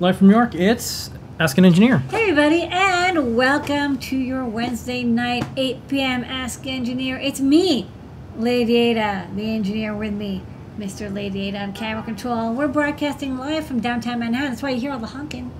[0.00, 1.98] Live from New York, it's Ask an Engineer.
[1.98, 6.24] Hey everybody, and welcome to your Wednesday night, 8 p.m.
[6.24, 7.18] Ask Engineer.
[7.18, 7.86] It's me,
[8.34, 10.40] Lady Ada, the engineer with me,
[10.78, 11.12] Mr.
[11.12, 12.54] Lady Ada on camera control.
[12.54, 14.52] We're broadcasting live from downtown Manhattan.
[14.52, 15.52] That's why you hear all the honking,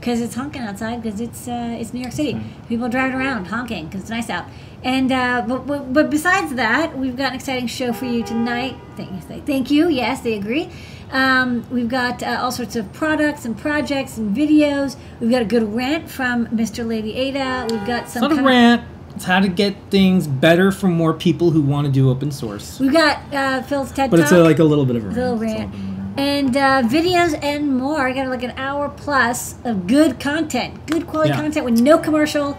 [0.00, 1.02] because it's honking outside.
[1.02, 2.40] Because it's uh, it's New York City.
[2.70, 4.46] People driving around honking because it's nice out.
[4.82, 8.74] And uh, but, but but besides that, we've got an exciting show for you tonight.
[8.96, 9.40] Thank you.
[9.42, 9.90] Thank you.
[9.90, 10.70] Yes, they agree.
[11.12, 14.96] Um, we've got uh, all sorts of products and projects and videos.
[15.20, 16.86] We've got a good rant from Mr.
[16.86, 17.66] Lady Ada.
[17.70, 18.22] We've got It's some.
[18.22, 18.82] not a kind of- rant.
[19.14, 22.80] It's how to get things better for more people who want to do open source.
[22.80, 24.22] We've got uh, Phil's TED But Talk.
[24.24, 25.18] it's a, like a little bit of a rant.
[25.18, 25.70] little rant.
[25.70, 26.18] been a rant.
[26.18, 28.08] and uh, videos and more.
[28.08, 31.42] I got like an hour plus of good content, good quality Yeah.
[31.42, 32.56] content with no commercial.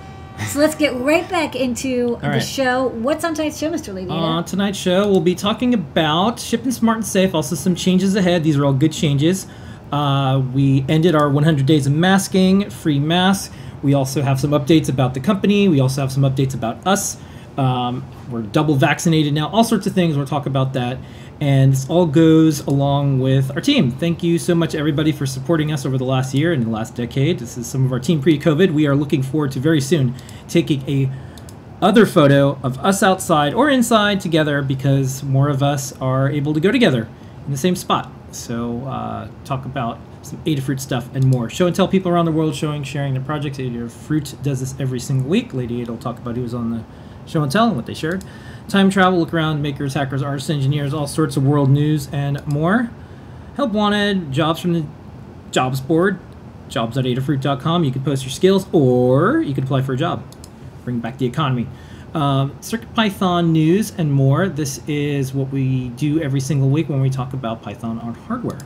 [0.47, 2.39] So let's get right back into the right.
[2.39, 2.87] show.
[2.87, 3.93] What's on tonight's show, Mr.
[3.93, 4.05] Lady?
[4.07, 4.13] Ada?
[4.13, 7.33] On tonight's show, we'll be talking about shipping smart and safe.
[7.33, 8.43] Also, some changes ahead.
[8.43, 9.47] These are all good changes.
[9.91, 13.53] Uh, we ended our 100 days of masking, free mask.
[13.81, 15.67] We also have some updates about the company.
[15.67, 17.17] We also have some updates about us.
[17.57, 19.49] Um, we're double vaccinated now.
[19.49, 20.17] All sorts of things.
[20.17, 20.97] We'll talk about that.
[21.43, 23.91] And this all goes along with our team.
[23.91, 26.95] Thank you so much, everybody, for supporting us over the last year and the last
[26.95, 27.39] decade.
[27.39, 28.71] This is some of our team pre-COVID.
[28.71, 30.15] We are looking forward to very soon
[30.47, 31.11] taking a
[31.81, 36.61] other photo of us outside or inside together because more of us are able to
[36.61, 37.09] go together
[37.45, 38.09] in the same spot.
[38.31, 41.49] So, uh, talk about some Adafruit stuff and more.
[41.49, 43.57] Show and tell people around the world, showing, sharing their projects.
[43.57, 45.53] Adafruit does this every single week.
[45.53, 46.85] Lady Ada will talk about who was on the
[47.25, 48.23] show and tell and what they shared.
[48.69, 52.89] Time travel, look around, makers, hackers, artists, engineers, all sorts of world news and more.
[53.55, 54.85] Help wanted, jobs from the
[55.51, 56.19] jobs board,
[56.69, 57.83] jobs.adafruit.com.
[57.83, 60.23] You can post your skills or you can apply for a job
[60.83, 61.67] bring back the economy.
[62.13, 64.47] Um, CircuitPython news and more.
[64.47, 68.59] This is what we do every single week when we talk about Python on hardware.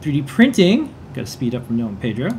[0.00, 2.30] 3D printing, got to speed up from and Pedro.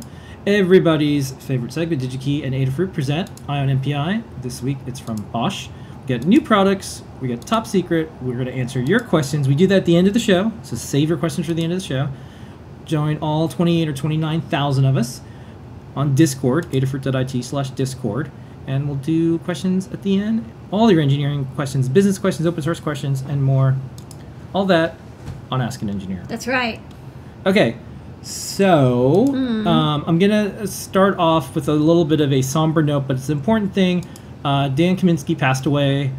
[0.48, 4.22] Everybody's favorite segment, DigiKey and Adafruit present Eye on NPI.
[4.40, 5.68] This week it's from Bosch.
[6.00, 8.10] We got new products, we got top secret.
[8.22, 9.46] We're going to answer your questions.
[9.46, 11.62] We do that at the end of the show, so save your questions for the
[11.62, 12.08] end of the show.
[12.86, 15.20] Join all 28 or 29,000 of us
[15.94, 18.30] on Discord, adafruit.it slash Discord,
[18.66, 20.50] and we'll do questions at the end.
[20.70, 23.76] All your engineering questions, business questions, open source questions, and more.
[24.54, 24.94] All that
[25.52, 26.24] on Ask an Engineer.
[26.26, 26.80] That's right.
[27.44, 27.76] Okay,
[28.22, 29.26] so
[29.66, 33.28] um, I'm gonna start off with a little bit of a somber note, but it's
[33.28, 34.04] an important thing.
[34.44, 36.12] Uh, Dan Kaminsky passed away,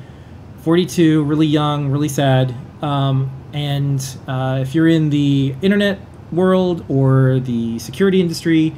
[0.62, 2.54] 42, really young, really sad.
[2.82, 6.00] Um, and uh, if you're in the internet
[6.32, 8.76] world or the security industry,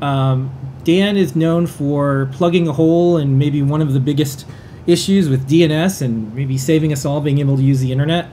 [0.00, 0.50] um,
[0.84, 4.46] Dan is known for plugging a hole in maybe one of the biggest
[4.86, 8.28] issues with DNS and maybe saving us all being able to use the internet.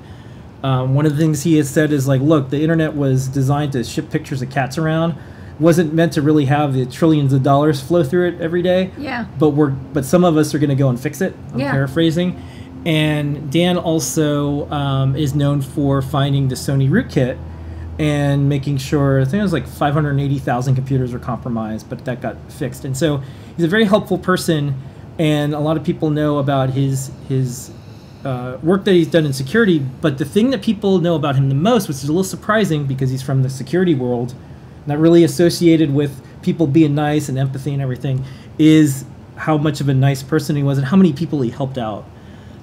[0.64, 3.74] Um, one of the things he has said is like, look, the internet was designed
[3.74, 5.16] to ship pictures of cats around.
[5.60, 8.92] wasn't meant to really have the trillions of dollars flow through it every day.
[8.98, 9.26] Yeah.
[9.40, 11.36] But we're but some of us are going to go and fix it.
[11.54, 11.72] I'm Yeah.
[11.72, 12.40] paraphrasing.
[12.86, 17.38] And Dan also um, is known for finding the Sony rootkit
[18.00, 22.36] and making sure I think it was like 580,000 computers were compromised, but that got
[22.52, 22.86] fixed.
[22.86, 23.22] And so
[23.56, 24.76] he's a very helpful person,
[25.18, 27.72] and a lot of people know about his his
[28.28, 29.80] uh, work that he's done in security.
[29.80, 32.86] But the thing that people know about him the most, which is a little surprising
[32.86, 34.36] because he's from the security world,
[34.86, 38.26] not really associated with people being nice and empathy and everything,
[38.60, 39.06] is
[39.38, 42.04] how much of a nice person he was and how many people he helped out.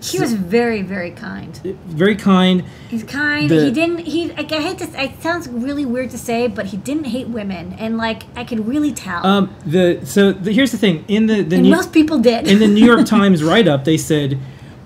[0.03, 1.57] He was very, very kind.
[1.87, 2.63] Very kind.
[2.91, 3.49] He's kind.
[3.49, 4.01] The- he didn't.
[4.01, 4.31] He.
[4.33, 5.03] Like, I hate to.
[5.03, 8.69] It sounds really weird to say, but he didn't hate women, and like I could
[8.69, 9.27] really tell.
[9.27, 12.47] Um, the so the, here's the thing in the the and New- most people did.
[12.47, 14.39] in the New York Times write up, they said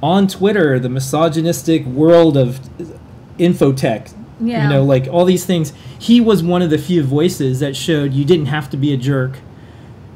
[0.02, 2.60] on Twitter, the misogynistic world of
[3.38, 4.64] infotech, Yeah.
[4.64, 8.12] you know, like all these things, he was one of the few voices that showed
[8.12, 9.38] you didn't have to be a jerk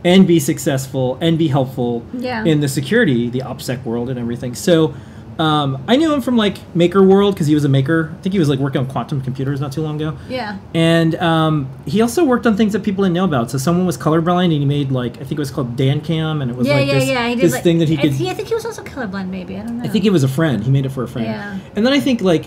[0.05, 2.45] and be successful and be helpful Yeah.
[2.45, 4.55] in the security, the OPSEC world and everything.
[4.55, 4.95] So
[5.39, 8.15] um, I knew him from like Maker World because he was a maker.
[8.19, 10.17] I think he was like working on quantum computers not too long ago.
[10.29, 10.59] yeah.
[10.75, 13.51] And um, he also worked on things that people didn't know about.
[13.51, 16.51] So someone was colorblind, and he made like I think it was called DanCam, and
[16.51, 17.29] it was Yeah, like yeah, this, yeah.
[17.29, 18.13] He did this like, thing that he could.
[18.13, 19.29] he- I think he was also colorblind.
[19.29, 19.85] Maybe I don't know.
[19.85, 20.63] I think it was a friend.
[20.63, 21.27] He made it for a friend.
[21.29, 21.59] Yeah.
[21.77, 22.47] And then I think like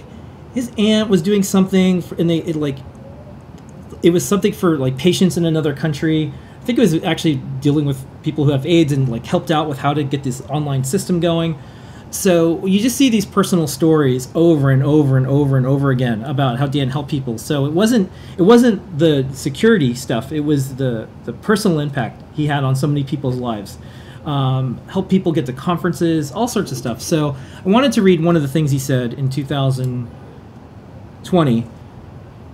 [0.54, 2.78] his aunt was doing something, for, and they it like
[4.04, 6.32] it was something for like patients in another country.
[6.62, 9.68] I think it was actually dealing with people who have AIDS and like helped out
[9.70, 11.58] with how to get this online system going.
[12.15, 16.23] So you just see these personal stories over and over and over and over again
[16.23, 17.38] about how Dan helped people.
[17.38, 20.31] So it wasn't it wasn't the security stuff.
[20.31, 23.77] It was the the personal impact he had on so many people's lives.
[24.25, 27.00] Um, help people get to conferences, all sorts of stuff.
[27.01, 27.35] So
[27.65, 31.65] I wanted to read one of the things he said in 2020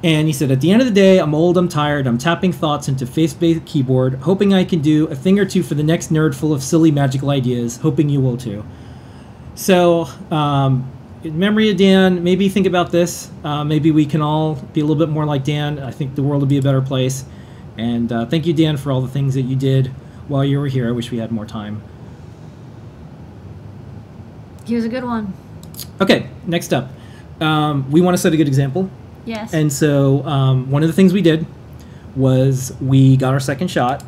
[0.04, 2.52] And he said, At the end of the day, I'm old, I'm tired, I'm tapping
[2.52, 5.84] thoughts into face based keyboard, hoping I can do a thing or two for the
[5.84, 8.66] next nerd full of silly magical ideas, hoping you will too.
[9.56, 10.90] So, um,
[11.24, 13.30] in memory of Dan, maybe think about this.
[13.44, 15.80] Uh, maybe we can all be a little bit more like Dan.
[15.80, 17.26] I think the world will be a better place.
[17.78, 19.88] And uh, thank you, Dan, for all the things that you did
[20.28, 20.88] while you were here.
[20.88, 21.82] I wish we had more time.
[24.66, 25.34] Here's a good one.
[26.00, 26.90] Okay, next up.
[27.40, 28.90] Um, we want to set a good example.
[29.26, 29.54] Yes.
[29.54, 31.46] And so um, one of the things we did
[32.16, 34.04] was we got our second shot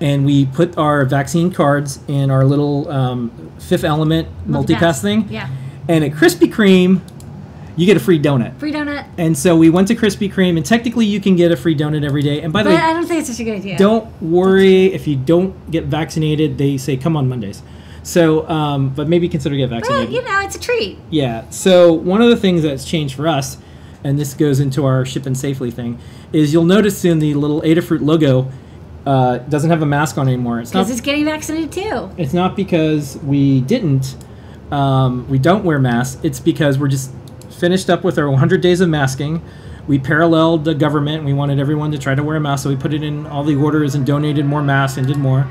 [0.00, 5.28] and we put our vaccine cards in our little um, fifth element multipass thing.
[5.28, 5.48] Yeah.
[5.88, 7.00] And at Krispy Kreme,
[7.76, 8.58] you get a free donut.
[8.58, 9.06] Free donut.
[9.18, 12.04] And so we went to Krispy Kreme, and technically you can get a free donut
[12.04, 12.40] every day.
[12.40, 13.78] And by the But way, I don't think it's such a good idea.
[13.78, 16.58] don't worry if you don't get vaccinated.
[16.58, 17.62] They say come on Mondays.
[18.02, 20.06] So, um, but maybe consider get vaccinated.
[20.06, 20.96] But, you know, it's a treat.
[21.10, 21.48] Yeah.
[21.50, 23.58] So one of the things that's changed for us,
[24.04, 25.98] and this goes into our ship and safely thing,
[26.32, 28.50] is you'll notice in the little Adafruit logo
[29.06, 30.60] uh, doesn't have a mask on anymore.
[30.60, 30.70] It's.
[30.70, 32.10] Because it's getting vaccinated too.
[32.18, 34.16] It's not because we didn't.
[34.72, 36.20] Um, we don't wear masks.
[36.24, 37.12] It's because we're just
[37.50, 39.42] finished up with our 100 days of masking.
[39.86, 41.24] We paralleled the government.
[41.24, 43.44] We wanted everyone to try to wear a mask, so we put it in all
[43.44, 45.46] the orders and donated more masks and did more.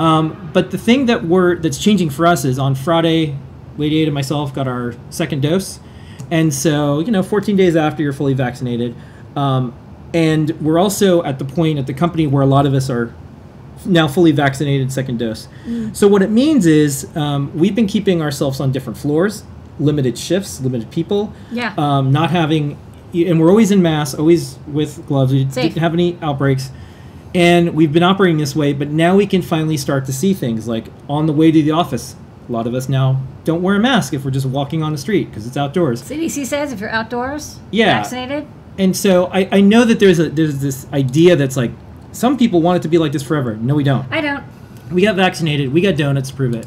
[0.00, 3.36] Um, but the thing that we're that's changing for us is on Friday,
[3.76, 5.78] Lady Ada and myself got our second dose,
[6.30, 8.94] and so you know, 14 days after you're fully vaccinated,
[9.36, 9.72] um,
[10.14, 13.12] and we're also at the point at the company where a lot of us are
[13.86, 15.46] now fully vaccinated second dose.
[15.92, 19.44] So what it means is um, we've been keeping ourselves on different floors,
[19.78, 21.74] limited shifts, limited people, Yeah.
[21.78, 22.76] um, not having,
[23.14, 25.32] and we're always in mass, always with gloves.
[25.32, 25.74] We Safe.
[25.74, 26.70] didn't have any outbreaks,
[27.34, 28.72] and we've been operating this way.
[28.72, 31.70] But now we can finally start to see things like on the way to the
[31.70, 32.16] office.
[32.48, 34.98] A lot of us now don't wear a mask if we're just walking on the
[34.98, 36.02] street because it's outdoors.
[36.02, 37.98] CDC says if you're outdoors, Yeah.
[38.02, 38.46] vaccinated,
[38.78, 41.72] And so I, I know that there's a there's this idea that's like
[42.12, 43.56] some people want it to be like this forever.
[43.56, 44.44] No, we don't I don't.
[44.90, 45.72] we got vaccinated.
[45.72, 46.66] We got donuts to prove it.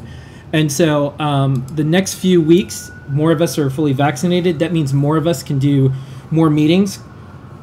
[0.52, 4.58] And so um, the next few weeks, more of us are fully vaccinated.
[4.58, 5.92] That means more of us can do
[6.30, 7.00] more meetings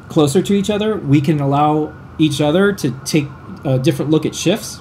[0.08, 0.96] closer to each other.
[0.96, 3.26] We can allow each other to take
[3.64, 4.80] a different look at shifts.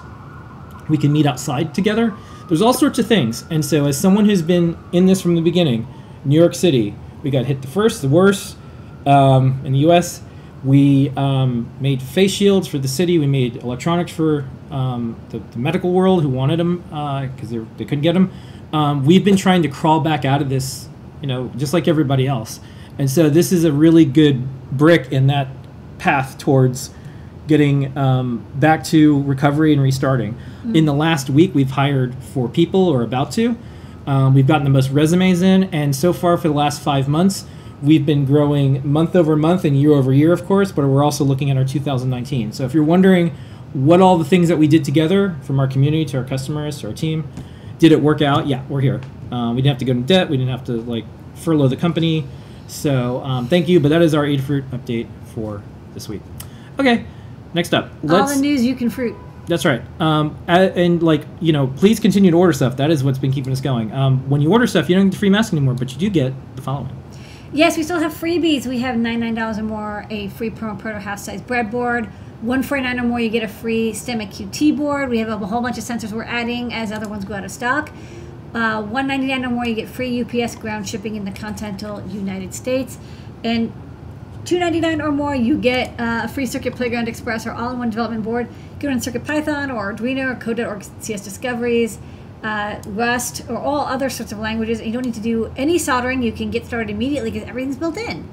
[0.89, 2.15] We can meet outside together.
[2.47, 3.45] There's all sorts of things.
[3.51, 5.87] And so, as someone who's been in this from the beginning,
[6.25, 8.57] New York City, we got hit the first, the worst
[9.05, 10.21] um, in the U.S.
[10.63, 13.17] We um, made face shields for the city.
[13.17, 16.81] We made electronics for um, the, the medical world who wanted them
[17.31, 18.31] because they they couldn't get them.
[18.71, 20.87] Um, we've been trying to crawl back out of this,
[21.21, 22.59] you know, just like everybody else.
[22.99, 25.47] And so this is a really good brick in that
[25.97, 26.91] path towards
[27.47, 30.37] getting um, back to recovery and restarting.
[30.75, 33.57] In the last week, we've hired four people or about to.
[34.05, 37.45] Um, we've gotten the most resumes in, and so far for the last five months,
[37.81, 40.71] we've been growing month over month and year over year, of course.
[40.71, 42.53] But we're also looking at our 2019.
[42.53, 43.35] So if you're wondering
[43.73, 46.87] what all the things that we did together, from our community to our customers to
[46.87, 47.27] our team,
[47.77, 48.47] did it work out?
[48.47, 49.01] Yeah, we're here.
[49.31, 50.29] Um, we didn't have to go into debt.
[50.29, 51.05] We didn't have to like
[51.35, 52.25] furlough the company.
[52.67, 53.79] So um, thank you.
[53.79, 55.61] But that is our Adafruit update for
[55.93, 56.21] this week.
[56.79, 57.05] Okay,
[57.53, 57.91] next up.
[58.09, 59.15] All the news you can fruit.
[59.47, 59.81] That's right.
[59.99, 62.77] Um, and like you know, please continue to order stuff.
[62.77, 63.91] That is what's been keeping us going.
[63.91, 66.09] Um, when you order stuff, you don't get the free mask anymore, but you do
[66.09, 66.95] get the following.
[67.51, 68.67] Yes, we still have freebies.
[68.67, 72.05] We have $99 or more, a free Promo Proto half size breadboard.
[72.41, 75.09] 149 or more, you get a free STEMMA QT board.
[75.09, 77.51] We have a whole bunch of sensors we're adding as other ones go out of
[77.51, 77.89] stock.
[78.53, 82.99] Uh, 199 or more, you get free UPS ground shipping in the continental United States.
[83.43, 83.73] And
[84.45, 88.47] 299 or more, you get uh, a free Circuit Playground Express or all-in-one development board.
[88.79, 91.97] You on run Circuit Python or Arduino or Code.org CS Discoveries,
[92.43, 94.81] uh, Rust, or all other sorts of languages.
[94.81, 96.21] You don't need to do any soldering.
[96.21, 98.27] You can get started immediately because everything's built in.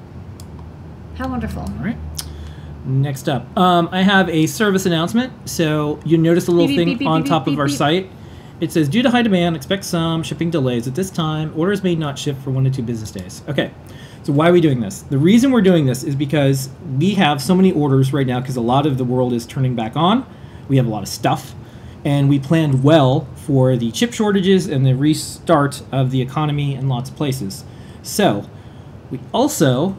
[1.15, 1.63] How wonderful!
[1.63, 1.97] All right.
[2.85, 5.49] Next up, um, I have a service announcement.
[5.49, 8.09] So you notice a little Beep, thing beep, beep, on top of our site.
[8.59, 11.53] It says, due to high demand, expect some shipping delays at this time.
[11.55, 13.43] Orders may not ship for one to two business days.
[13.47, 13.71] Okay.
[14.23, 15.03] So why are we doing this?
[15.03, 18.55] The reason we're doing this is because we have so many orders right now because
[18.57, 20.25] a lot of the world is turning back on.
[20.67, 21.53] We have a lot of stuff,
[22.07, 26.87] and we planned well for the chip shortages and the restart of the economy in
[26.87, 27.65] lots of places.
[28.01, 28.49] So
[29.11, 29.97] we also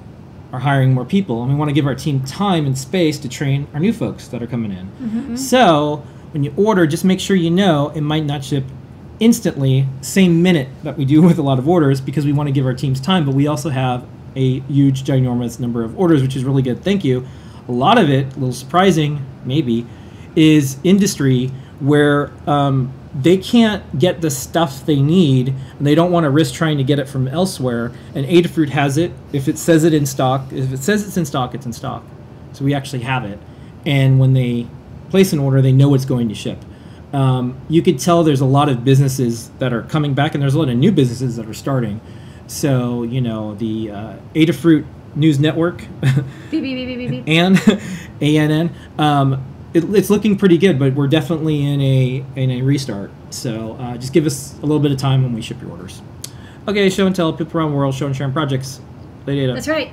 [0.50, 3.29] are hiring more people, and we want to give our team time and space to
[3.29, 4.87] train our new folks that are coming in.
[4.87, 5.37] Mm-hmm.
[5.37, 5.97] So
[6.31, 8.65] when you order, just make sure you know it might not ship
[9.21, 12.53] instantly, same minute that we do with a lot of orders, because we want to
[12.53, 13.27] give our teams time.
[13.27, 16.83] But we also have a huge, ginormous number of orders, which is really good.
[16.83, 17.29] Thank you.
[17.69, 19.85] A lot of it, a little surprising, maybe,
[20.35, 21.50] is industry
[21.81, 26.55] where um, they can't get the stuff they need and they don't want to risk
[26.55, 29.13] trying to get it from elsewhere and adafruit has it.
[29.33, 32.05] If it says it in stock if it says it's in stock it's in stock.
[32.53, 33.39] So we actually have it.
[33.87, 34.67] And when they
[35.11, 36.59] place an order they know it's going to ship.
[37.13, 40.55] Um, you could tell there's a lot of businesses that are coming back and there's
[40.55, 42.01] a lot of new businesses that are starting.
[42.47, 45.79] So you know the uh, adafruit news network
[46.51, 47.59] Beep, beep, beep, beep, beep, and
[48.21, 48.75] ANN.
[48.99, 49.43] Um,
[49.75, 53.11] it, it's looking pretty good, but we're definitely in a in a restart.
[53.31, 56.03] So uh, just give us a little bit of time when we ship your orders.
[56.67, 58.81] Okay, show and tell people around the world, show and sharing projects.
[59.27, 59.55] Lady Ada.
[59.55, 59.91] That's right.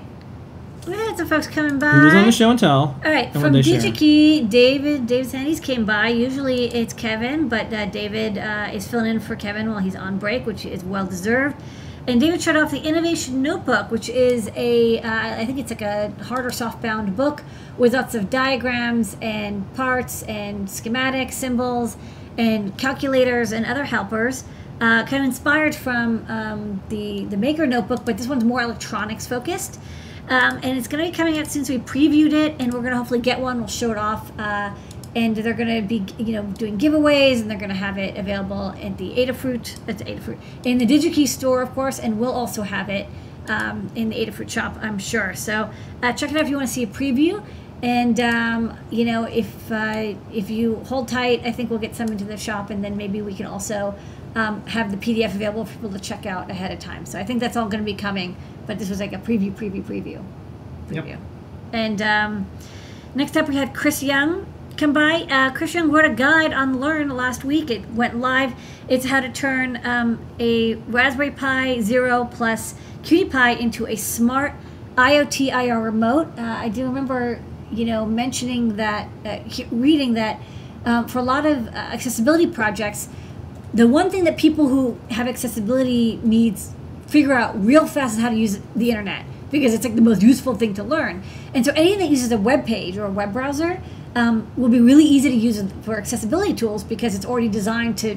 [0.87, 1.91] We had some folks coming by.
[1.91, 2.99] Who was on the show and tell?
[3.03, 3.79] All right, from what they share.
[3.81, 6.09] DigiKey, David, David Sandys came by.
[6.09, 10.19] Usually it's Kevin, but uh, David uh, is filling in for Kevin while he's on
[10.19, 11.55] break, which is well deserved.
[12.07, 15.81] And David showed off the Innovation Notebook, which is a, uh, I think it's like
[15.81, 17.43] a hard or soft bound book
[17.77, 21.97] with lots of diagrams and parts and schematic symbols,
[22.37, 24.43] and calculators and other helpers.
[24.81, 29.25] Uh, kind of inspired from um, the the Maker Notebook, but this one's more electronics
[29.25, 29.79] focused.
[30.27, 32.79] Um, and it's going to be coming out soon, so we previewed it, and we're
[32.79, 33.59] going to hopefully get one.
[33.59, 34.73] We'll show it off, uh,
[35.15, 38.17] and they're going to be, you know, doing giveaways, and they're going to have it
[38.17, 42.33] available at the Adafruit, at the Adafruit, in the DigiKey store, of course, and we'll
[42.33, 43.07] also have it
[43.47, 45.33] um, in the Adafruit shop, I'm sure.
[45.33, 45.69] So
[46.03, 47.43] uh, check it out if you want to see a preview.
[47.81, 52.07] And um, you know, if uh, if you hold tight, I think we'll get some
[52.07, 53.93] into the shop, and then maybe we can also
[54.33, 57.05] um, have the PDF available for people to check out ahead of time.
[57.05, 58.35] So I think that's all going to be coming.
[58.65, 60.23] But this was like a preview, preview, preview,
[60.89, 61.19] preview Yep.
[61.73, 62.47] And um,
[63.13, 64.45] next up, we had Chris Young
[64.77, 65.25] come by.
[65.29, 67.69] Uh, Chris Young wrote a guide on Learn last week.
[67.71, 68.53] It went live.
[68.87, 74.53] It's how to turn um, a Raspberry Pi Zero plus QT Py into a smart
[74.97, 76.27] IoT IR remote.
[76.37, 77.41] Uh, I do remember,
[77.71, 79.39] you know, mentioning that, uh,
[79.71, 80.41] reading that
[80.85, 83.07] um, for a lot of uh, accessibility projects,
[83.73, 86.73] the one thing that people who have accessibility needs
[87.07, 90.21] figure out real fast is how to use the internet because it's like the most
[90.21, 91.23] useful thing to learn.
[91.53, 93.81] And so anything that uses a web page or a web browser
[94.15, 98.15] um, will be really easy to use for accessibility tools because it's already designed to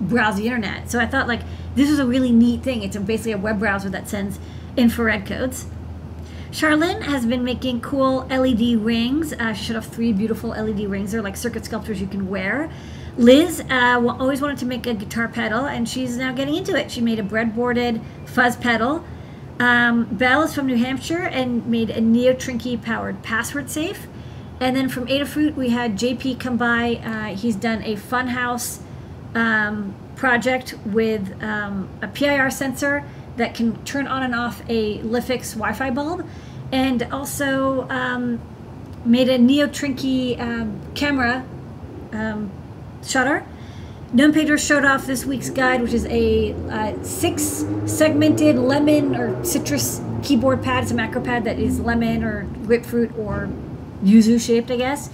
[0.00, 0.90] browse the internet.
[0.90, 1.40] So I thought like
[1.74, 2.82] this is a really neat thing.
[2.82, 4.38] It's a, basically a web browser that sends
[4.76, 5.66] infrared codes.
[6.50, 9.32] Charlene has been making cool LED rings.
[9.32, 11.12] Uh, she showed off three beautiful LED rings.
[11.12, 12.70] They're like circuit sculptures you can wear.
[13.16, 16.90] Liz uh, always wanted to make a guitar pedal, and she's now getting into it.
[16.90, 19.04] She made a breadboarded fuzz pedal.
[19.60, 24.08] Um, Belle is from New Hampshire and made a Neo Trinkey powered password safe.
[24.60, 26.96] And then from Adafruit, we had JP come by.
[26.96, 28.80] Uh, he's done a Funhouse
[29.34, 33.02] um, project with um, a PIR sensor
[33.38, 36.26] that can turn on and off a LIFX Wi-Fi bulb,
[36.72, 38.38] and also um,
[39.02, 41.46] made a Neo Trinkey um, camera
[42.12, 42.50] um,
[43.02, 43.46] shutter.
[44.12, 49.42] Gnome Pager showed off this week's guide, which is a uh, six segmented lemon or
[49.42, 50.82] citrus keyboard pad.
[50.82, 53.48] It's a macro pad that is lemon or grapefruit or
[54.02, 55.10] yuzu shaped, I guess.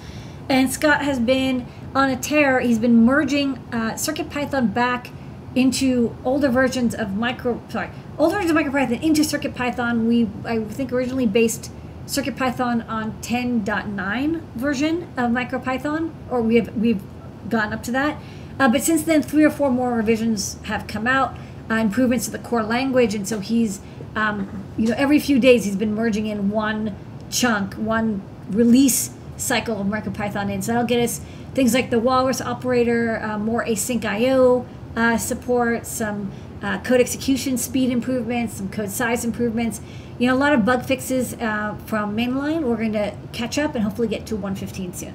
[0.48, 2.60] And Scott has been on a tear.
[2.60, 5.10] He's been merging uh, CircuitPython back
[5.54, 7.88] into older versions of micro sorry
[8.18, 10.06] older versions of MicroPython into CircuitPython.
[10.06, 11.70] We I think originally based
[12.06, 17.02] CircuitPython on 10.9 version of MicroPython, or we have we've
[17.48, 18.20] gotten up to that.
[18.58, 21.36] Uh, but since then, three or four more revisions have come out,
[21.70, 23.80] uh, improvements to the core language, and so he's
[24.14, 26.96] um, you know every few days he's been merging in one
[27.30, 30.62] chunk, one release cycle of MicroPython in.
[30.62, 31.20] So that'll get us
[31.54, 37.58] things like the Walrus operator, uh, more async I/O uh, support, some uh, code execution
[37.58, 39.80] speed improvements, some code size improvements.
[40.18, 42.62] You know, a lot of bug fixes uh, from mainline.
[42.62, 45.14] We're going to catch up and hopefully get to 115 soon.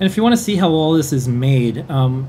[0.00, 2.26] And if you want to see how all this is made, um,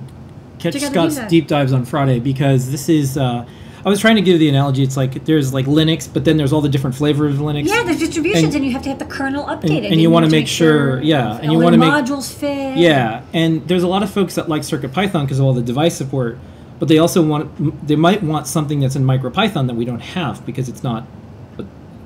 [0.59, 3.17] catch Check out the Scott's deep deep dives on Friday because this is.
[3.17, 3.47] Uh,
[3.85, 4.83] I was trying to give the analogy.
[4.83, 7.67] It's like there's like Linux, but then there's all the different flavors of Linux.
[7.67, 9.85] Yeah, there's distributions, and, And- you have to have the kernel updated.
[9.85, 12.77] and you need wanna make sure- yeah, and you wanna make- modules fit.
[12.77, 15.95] Yeah, and there's a lot of folks that like CircuitPython because of all the device
[15.95, 16.37] support,
[16.79, 20.45] but they also want they might want something that's in MicroPython that we don't have
[20.45, 21.05] because it's not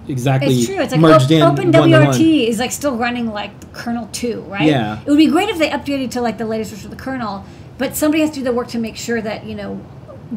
[0.07, 0.81] exactly It's true.
[0.81, 1.55] It's like merged in to one.
[1.71, 4.63] OpenWRT is like still running like kernel two, right?
[4.67, 4.99] Yeah.
[5.05, 7.45] It would be great if they updated to like the latest version of the kernel,
[7.77, 9.79] but somebody has to do the work to make sure that you know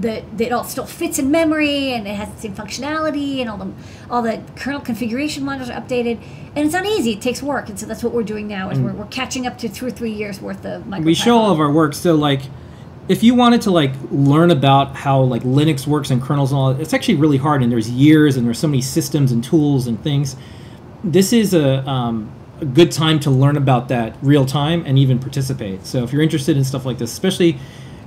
[0.00, 3.57] that, it all still fits in memory and it has the same functionality and all
[3.57, 3.73] the
[4.11, 6.21] all the kernel configuration modules are updated.
[6.55, 7.12] And it's not easy.
[7.12, 8.71] It takes work, and so that's what we're doing now.
[8.71, 10.85] Is we're, we're catching up to two or three years worth of.
[10.85, 11.05] Mm.
[11.05, 12.43] we show all of our work so like
[13.09, 16.71] if you wanted to like learn about how like linux works and kernels and all
[16.71, 20.03] it's actually really hard and there's years and there's so many systems and tools and
[20.03, 20.37] things
[21.05, 25.19] this is a, um, a good time to learn about that real time and even
[25.19, 27.59] participate so if you're interested in stuff like this especially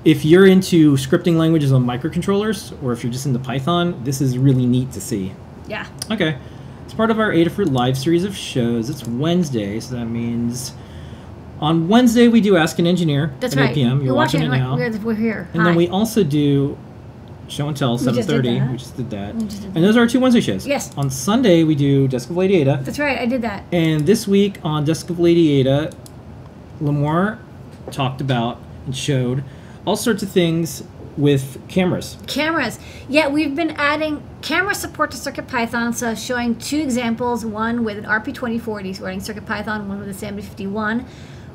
[0.06, 4.38] if you're into scripting languages on microcontrollers, or if you're just into Python, this is
[4.38, 5.34] really neat to see.
[5.68, 5.88] Yeah.
[6.10, 6.38] Okay.
[6.86, 8.90] It's part of our Adafruit live series of shows.
[8.90, 10.74] It's Wednesday, so that means
[11.60, 13.72] on Wednesday we do Ask an Engineer That's at right.
[13.72, 14.02] 8 p.m.
[14.04, 14.76] You're, watching, it now.
[14.76, 15.50] We're, we're here.
[15.54, 15.68] And Hi.
[15.70, 16.78] then we also do
[17.50, 18.60] Show and Tell We just did 7:30.
[18.60, 18.72] that.
[18.72, 19.36] We just did that.
[19.36, 20.66] We just did And those are our two Wednesday shows.
[20.66, 20.96] Yes.
[20.98, 22.80] On Sunday we do Desk of Lady Ada.
[22.84, 23.20] That's right.
[23.20, 23.66] I did that.
[23.72, 25.92] And this week on Desk of Lady Ada,
[26.82, 27.40] Limor
[27.92, 29.44] talked about and showed
[29.90, 30.84] all sorts of things
[31.18, 32.16] with cameras.
[32.28, 32.78] Cameras.
[33.10, 35.96] Yeah, we've been adding camera support to CircuitPython.
[35.96, 41.08] So showing two examples, one with an RP2040 running CircuitPython, one with a 7051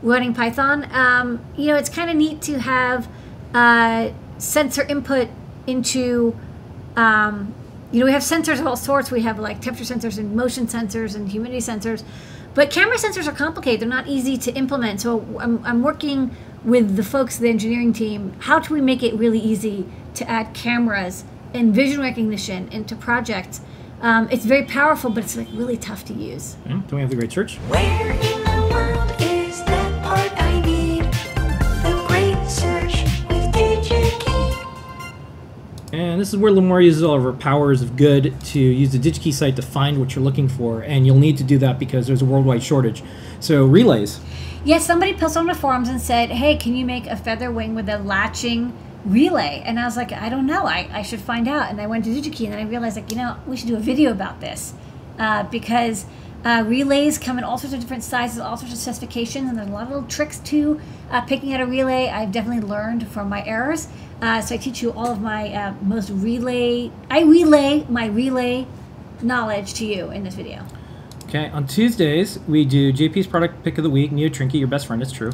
[0.03, 0.89] running Python.
[0.91, 3.09] Um, you know, it's kind of neat to have
[3.55, 5.29] uh, sensor input
[5.69, 6.37] into,
[6.97, 7.55] um,
[7.93, 9.13] you know, we have sensors of all sorts.
[9.13, 12.03] We have like temperature sensors and motion sensors and humidity sensors.
[12.55, 13.83] But camera sensors are complicated.
[13.83, 15.03] They're not easy to implement.
[15.03, 18.35] So I'm, I'm working with the folks, the engineering team.
[18.41, 23.61] How do we make it really easy to add cameras and vision recognition into projects?
[24.01, 26.57] Um, it's very powerful, but it's like really tough to use.
[26.67, 27.57] Yeah, Don't we have the great search?
[27.69, 31.05] Where in the world is that part I need?
[31.83, 34.35] The great search with DigiKey.
[35.93, 38.99] And this is where Limor uses all of her powers of good to use the
[38.99, 40.83] DigiKey site to find what you're looking for.
[40.83, 43.03] And you'll need to do that because there's a worldwide shortage.
[43.45, 44.21] So relays.
[44.65, 47.75] Yes, somebody posted on the forums and said, "Hey, can you make a feather wing
[47.75, 48.73] with a latching
[49.05, 50.65] relay?" And I was like, "I don't know.
[50.65, 53.11] I, I should find out." And I went to DigiKey, and then I realized, like,
[53.11, 54.73] you know, we should do a video about this
[55.19, 56.07] uh, because
[56.43, 59.69] uh, relays come in all sorts of different sizes, all sorts of specifications, and there's
[59.69, 60.81] a lot of little tricks to
[61.11, 62.09] uh, picking out a relay.
[62.09, 63.89] I've definitely learned from my errors.
[64.23, 66.91] Uh, so I teach you all of my uh, most relay.
[67.11, 68.67] I relay my relay
[69.21, 70.65] knowledge to you in this video.
[71.35, 74.87] Okay, on Tuesdays, we do JP's product pick of the week, Neo Trinkey, your best
[74.87, 75.33] friend, it's true.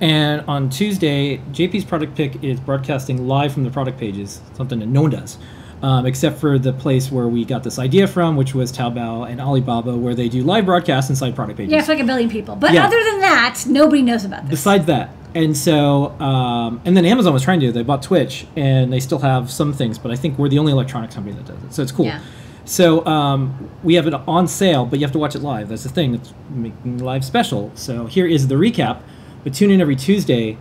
[0.00, 4.86] And on Tuesday, JP's product pick is broadcasting live from the product pages, something that
[4.86, 5.36] no one does.
[5.82, 9.42] Um, except for the place where we got this idea from, which was Taobao and
[9.42, 11.70] Alibaba, where they do live broadcasts inside product pages.
[11.70, 12.56] Yeah, it's like a billion people.
[12.56, 12.86] But Yeah.
[12.86, 14.52] other than that, nobody knows about this.
[14.52, 17.72] Besides that, and so, um, and then Amazon was trying to.
[17.72, 20.72] They bought Twitch, and they still have some things, but I think we're the only
[20.72, 21.74] electronics company that does it.
[21.74, 22.06] So it's cool.
[22.06, 22.20] Yeah.
[22.64, 25.68] So um, we have it on sale, but you have to watch it live.
[25.68, 27.72] That's the thing that's making live special.
[27.74, 29.02] So here is the recap.
[29.42, 30.56] But tune in every Tuesday,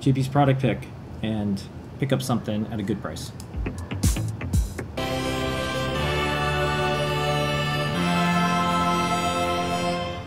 [0.00, 0.86] JP's product pick,
[1.22, 1.62] and
[1.98, 3.32] pick up something at a good price.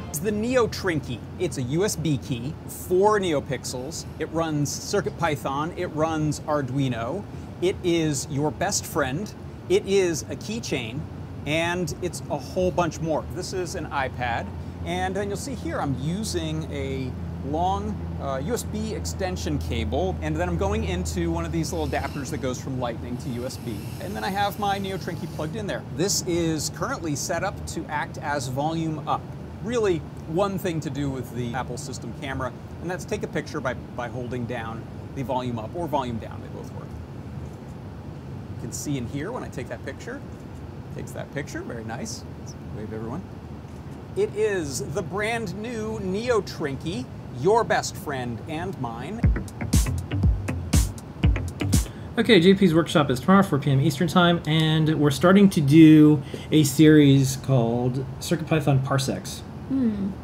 [0.09, 1.19] It's the Neo Trinkey.
[1.37, 4.05] It's a USB key, four NeoPixels.
[4.17, 5.77] It runs CircuitPython.
[5.77, 7.23] It runs Arduino.
[7.61, 9.31] It is your best friend.
[9.69, 10.99] It is a keychain,
[11.45, 13.23] and it's a whole bunch more.
[13.33, 14.47] This is an iPad,
[14.85, 17.11] and then you'll see here I'm using a
[17.45, 22.29] long uh, USB extension cable, and then I'm going into one of these little adapters
[22.31, 23.77] that goes from Lightning to USB.
[24.01, 25.83] And then I have my Neo Trinkey plugged in there.
[25.95, 29.21] This is currently set up to act as volume up
[29.63, 29.97] really
[30.27, 33.73] one thing to do with the Apple system camera, and that's take a picture by,
[33.73, 34.83] by holding down
[35.15, 36.41] the volume up or volume down.
[36.41, 36.87] They both work.
[38.55, 40.21] You can see in here when I take that picture.
[40.95, 42.23] Takes that picture, very nice.
[42.39, 43.21] Let's wave everyone.
[44.15, 47.05] It is the brand new Neo Trinkey,
[47.39, 49.21] your best friend and mine.
[52.17, 53.79] Okay, JP's workshop is tomorrow, 4 p.m.
[53.79, 56.21] Eastern Time, and we're starting to do
[56.51, 59.41] a series called CircuitPython Parsecs.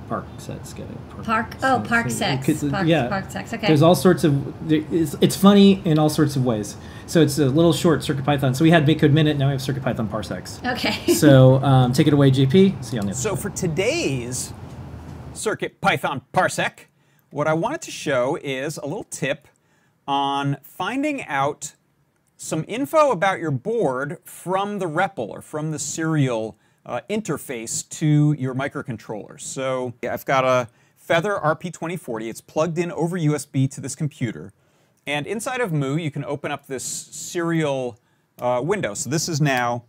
[0.10, 0.91] Park sets, get it?
[0.91, 1.21] Hmm.
[1.21, 1.56] Park.
[1.63, 2.63] Oh, park sex.
[2.63, 3.67] Park- yeah, park sex, okay.
[3.67, 4.71] There's all sorts of.
[4.71, 6.75] It's, it's funny in all sorts of ways.
[7.07, 8.55] So it's a little short CircuitPython.
[8.55, 10.59] So we had MakeCode Minute, now we have CircuitPython Parsecs.
[10.65, 11.13] Okay.
[11.13, 12.83] so um, take it away, JP.
[12.83, 13.39] See you on the other So side.
[13.39, 14.53] for today's
[15.33, 16.87] Circuit Python Parsec,
[17.29, 19.47] what I wanted to show is a little tip
[20.07, 21.75] on finding out
[22.37, 28.35] some info about your board from the REPL or from the serial uh, interface to
[28.37, 29.39] your microcontroller.
[29.39, 32.29] So I've got a Feather RP2040.
[32.29, 34.53] It's plugged in over USB to this computer.
[35.07, 37.99] And inside of Mu, you can open up this serial
[38.39, 38.93] uh, window.
[38.93, 39.85] So this is now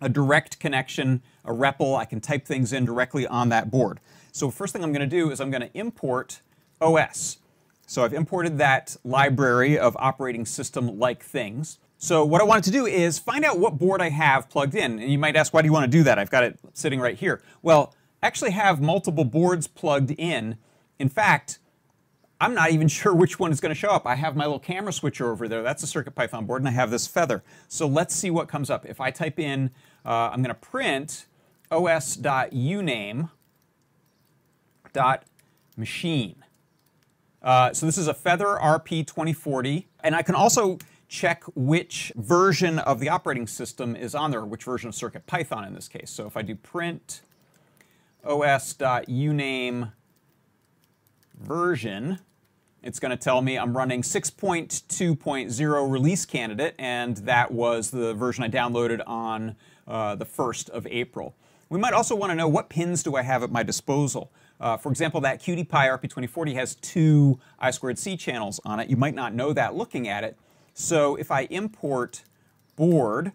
[0.00, 1.96] a direct connection, a REPL.
[1.96, 4.00] I can type things in directly on that board.
[4.32, 6.40] So first thing I'm going to do is I'm going to import
[6.80, 7.38] OS.
[7.86, 11.78] So I've imported that library of operating system-like things.
[11.96, 14.98] So what I wanted to do is find out what board I have plugged in.
[14.98, 16.18] And you might ask, why do you want to do that?
[16.18, 17.42] I've got it sitting right here.
[17.62, 20.58] Well, I actually have multiple boards plugged in.
[20.98, 21.58] In fact,
[22.40, 24.06] I'm not even sure which one is going to show up.
[24.06, 25.62] I have my little camera switcher over there.
[25.62, 27.42] That's a CircuitPython board, and I have this feather.
[27.66, 28.86] So let's see what comes up.
[28.86, 29.70] If I type in,
[30.06, 31.26] uh, I'm going to print
[31.70, 33.30] os.uname
[34.92, 35.24] dot
[35.76, 36.44] machine.
[37.42, 42.78] Uh, so this is a Feather RP 2040, and I can also check which version
[42.80, 46.10] of the operating system is on there, which version of CircuitPython in this case.
[46.10, 47.22] So if I do print
[48.24, 49.92] os.uname
[51.40, 52.18] version,
[52.82, 58.44] it's going to tell me I'm running 6.2.0 release candidate, and that was the version
[58.44, 61.34] I downloaded on uh, the 1st of April.
[61.68, 64.32] We might also want to know what pins do I have at my disposal.
[64.60, 68.88] Uh, for example, that QT Py RP2040 has two I2C channels on it.
[68.88, 70.36] You might not know that looking at it.
[70.74, 72.22] So if I import
[72.76, 73.32] board,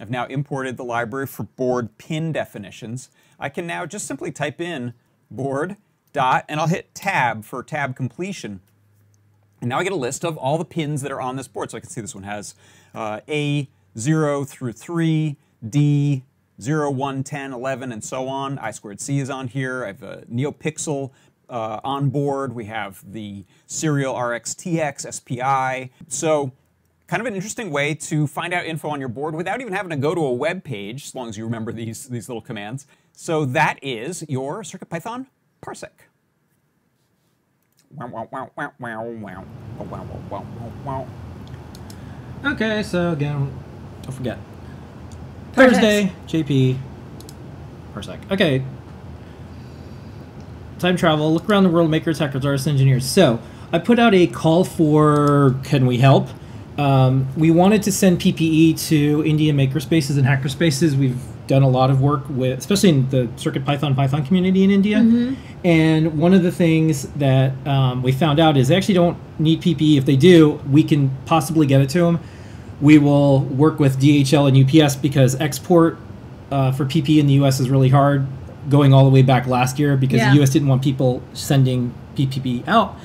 [0.00, 3.10] I've now imported the library for board pin definitions.
[3.38, 4.94] I can now just simply type in
[5.30, 5.76] board
[6.16, 8.60] dot, and I'll hit tab for tab completion.
[9.60, 11.70] And now I get a list of all the pins that are on this board.
[11.70, 12.54] So I can see this one has
[12.94, 15.36] uh, A0 through 3,
[15.68, 16.24] D,
[16.60, 18.58] 0, 1, 10, 11, and so on.
[18.58, 19.84] I squared C is on here.
[19.84, 21.10] I have a NeoPixel
[21.50, 22.54] uh, on board.
[22.54, 25.90] We have the serial RxTX, SPI.
[26.08, 26.52] So
[27.08, 29.90] kind of an interesting way to find out info on your board without even having
[29.90, 32.86] to go to a web page, as long as you remember these, these little commands.
[33.12, 35.26] So that is your CircuitPython
[35.62, 36.05] parsec.
[42.44, 43.52] Okay, so again,
[44.02, 44.38] don't forget.
[45.52, 45.80] Parsecs.
[45.80, 46.78] Thursday, JP,
[47.94, 48.30] Parsec.
[48.30, 48.62] Okay.
[50.78, 53.06] Time travel, look around the world, makers, hackers, artists, engineers.
[53.06, 53.40] So,
[53.72, 56.28] I put out a call for can we help?
[56.78, 60.94] Um, we wanted to send PPE to India makerspaces and hackerspaces.
[60.94, 64.70] We've done a lot of work with, especially in the Circuit Python Python community in
[64.70, 64.98] India.
[65.64, 69.60] And one of the things that um, we found out is they actually don't need
[69.62, 69.98] PPE.
[69.98, 72.20] If they do, we can possibly get it to them.
[72.80, 75.98] We will work with DHL and UPS because export
[76.50, 78.26] uh, for PPE in the US is really hard,
[78.68, 80.34] going all the way back last year because Yeah.
[80.34, 82.96] the US didn't want people sending PPE out.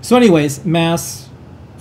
[0.00, 1.28] So, anyways, masks,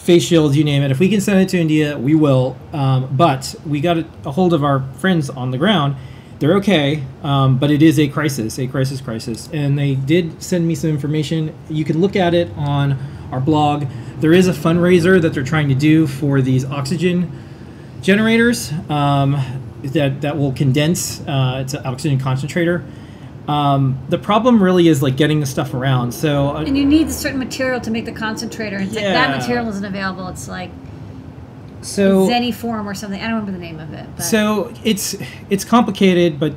[0.03, 0.91] face shields, you name it.
[0.91, 2.57] If we can send it to India, we will.
[2.73, 5.95] Um, but we got a, a hold of our friends on the ground.
[6.39, 9.47] They're okay, um, but it is a crisis, a crisis, crisis.
[9.53, 11.55] And they did send me some information.
[11.69, 12.97] You can look at it on
[13.31, 13.85] our blog.
[14.17, 17.31] There is a fundraiser that they're trying to do for these oxygen
[18.01, 19.37] generators um,
[19.83, 21.21] that that will condense.
[21.21, 22.83] Uh, it's an oxygen concentrator.
[23.47, 26.13] Um, the problem really is like getting the stuff around.
[26.13, 28.77] So uh, And you need a certain material to make the concentrator.
[28.77, 30.27] And it's like that material isn't available.
[30.29, 30.71] It's like
[31.81, 33.19] so Zeniform or something.
[33.19, 34.07] I don't remember the name of it.
[34.15, 35.15] But So it's
[35.49, 36.53] it's complicated, but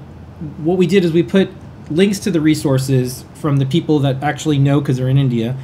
[0.59, 1.51] what we did is we put
[1.90, 5.57] links to the resources from the people that actually know because they're in India,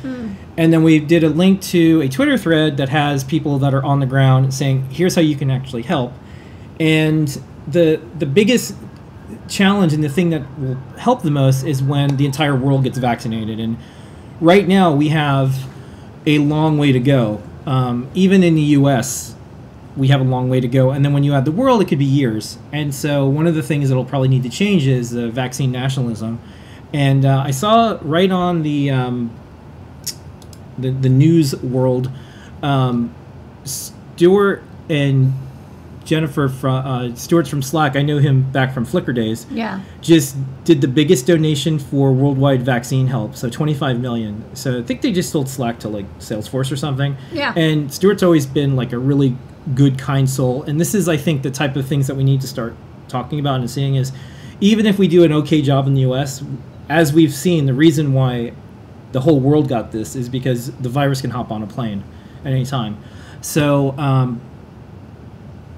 [0.57, 3.85] and then we did a link to a Twitter thread that has people that are
[3.85, 6.13] on the ground saying, "Here's how you can actually help."
[6.81, 7.29] And
[7.69, 8.75] the the biggest
[9.49, 12.99] challenge and the thing that will help the most is when the entire world gets
[12.99, 13.61] vaccinated.
[13.61, 13.77] And
[14.41, 15.69] right now we have
[16.27, 17.43] a long way to go.
[17.67, 19.35] Um, even in the U.S.,
[19.97, 20.91] we have a long way to go.
[20.91, 22.59] And then when you add the world, it could be years.
[22.73, 26.41] And so one of the things that'll probably need to change is the vaccine nationalism.
[26.93, 29.31] And uh, I saw right on the um,
[30.79, 32.11] the, the news world,
[32.63, 33.15] um,
[33.65, 35.33] Stuart and
[36.05, 37.97] Jennifer from uh, Stuart's from Slack.
[37.97, 39.81] I know him back from Flickr days yeah.
[40.01, 44.45] just did the biggest donation for worldwide vaccine help, so 25 million.
[44.55, 47.17] So I think they just sold Slack to like Salesforce or something.
[47.33, 47.53] Yeah.
[47.57, 49.37] And Stuart's always been like a really
[49.75, 52.41] good, kind soul, and this is, I think, the type of things that we need
[52.41, 52.75] to start
[53.09, 54.13] talking about and seeing is,
[54.61, 56.43] even if we do an okay job in the U.S.,
[56.89, 58.53] as we've seen, the reason why
[59.13, 62.03] the whole world got this is because the virus can hop on a plane
[62.45, 63.03] at any time.
[63.41, 64.41] So um,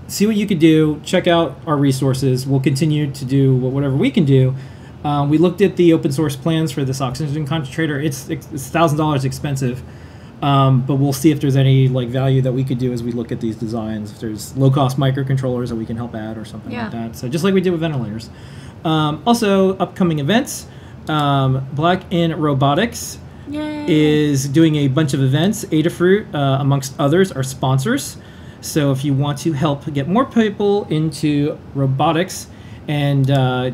[0.09, 1.01] see what you can do.
[1.05, 2.47] Check out our resources.
[2.47, 4.55] We'll continue to do whatever we can do.
[5.05, 8.01] Um, we looked at the open source plans for this oxygen concentrator.
[8.01, 9.83] It's it's thousand dollars expensive,
[10.43, 13.13] um, but we'll see if there's any like value that we could do as we
[13.13, 14.13] look at these designs.
[14.13, 16.85] If there's low cost microcontrollers that we can help add or something Yeah.
[16.85, 17.17] like that.
[17.17, 18.31] So just like we did with ventilators.
[18.85, 20.67] Um, also, upcoming events.
[21.09, 23.19] Um, Black in Robotics
[23.51, 23.85] Yay.
[23.89, 25.67] is doing a bunch of events.
[25.67, 28.17] Adafruit, uh, amongst others, are sponsors.
[28.65, 32.47] So if you want to help get more people into robotics
[32.89, 33.73] and uh,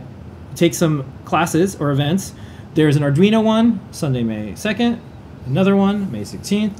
[0.57, 2.35] take some classes or events,
[2.75, 4.99] there's an Arduino one Sunday, May 2nd,
[5.47, 6.77] another one May 16th,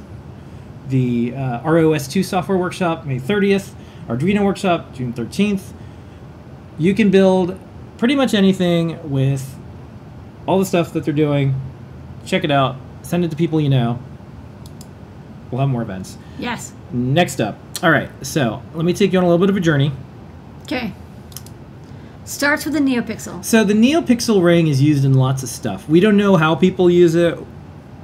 [0.89, 3.71] the uh, ROS2 software workshop May 30th,
[4.09, 5.71] Arduino workshop June 13th.
[6.77, 7.57] You can build
[7.97, 9.57] pretty much anything with
[10.45, 11.55] all the stuff that they're doing.
[12.25, 12.75] Check it out.
[13.03, 13.99] Send it to people you know.
[15.49, 16.17] We'll have more events.
[16.37, 16.73] yes.
[16.91, 17.57] Next up.
[17.83, 19.91] All right, so let me take you on a little bit of a journey.
[20.63, 20.93] Okay.
[22.25, 23.43] Starts with the NeoPixel.
[23.43, 25.89] So the NeoPixel ring is used in lots of stuff.
[25.89, 27.39] We don't know how people use it.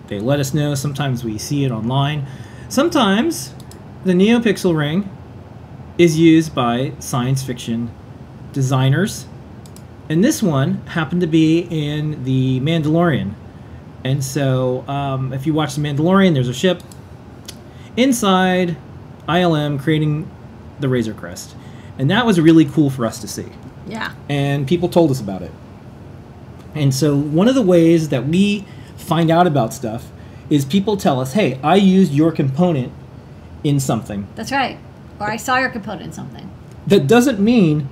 [0.07, 0.73] they let us know.
[0.73, 2.25] Sometimes we see it online.
[2.69, 3.53] Sometimes
[4.03, 5.09] the NeoPixel ring
[5.99, 7.91] is used by science fiction
[8.53, 9.27] designers.
[10.09, 13.35] And this one happened to be in The Mandalorian.
[14.03, 16.81] And so, um, if you watch The Mandalorian, there's a ship
[17.95, 18.77] inside
[19.27, 20.29] ILM creating
[20.79, 21.55] the Razor Crest.
[21.97, 23.47] And that was really cool for us to see.
[23.87, 24.13] Yeah.
[24.29, 25.51] And people told us about it.
[26.75, 28.65] And so, one of the ways that we
[28.97, 30.11] find out about stuff
[30.49, 32.91] is people tell us, hey, I used your component
[33.63, 34.27] in something.
[34.35, 34.77] That's right.
[35.19, 36.49] Or I saw your component in something.
[36.85, 37.89] That doesn't mean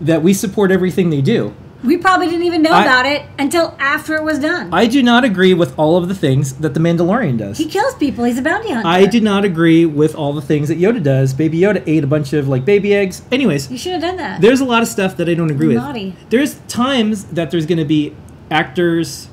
[0.00, 1.54] that we support everything they do.
[1.84, 4.68] We probably didn't even know I- about it until after it was done.
[4.72, 7.56] I do not agree with all of the things that the Mandalorian does.
[7.58, 8.24] he kills people.
[8.24, 8.88] He's a bounty hunter.
[8.88, 11.32] I do not agree with all the things that Yoda does.
[11.34, 13.22] Baby Yoda ate a bunch of like baby eggs.
[13.30, 14.40] Anyways, You should have done that.
[14.40, 15.76] there's a lot of stuff that I don't agree with.
[15.76, 16.16] Naughty.
[16.30, 18.14] There's times that there's going to be
[18.50, 19.28] actors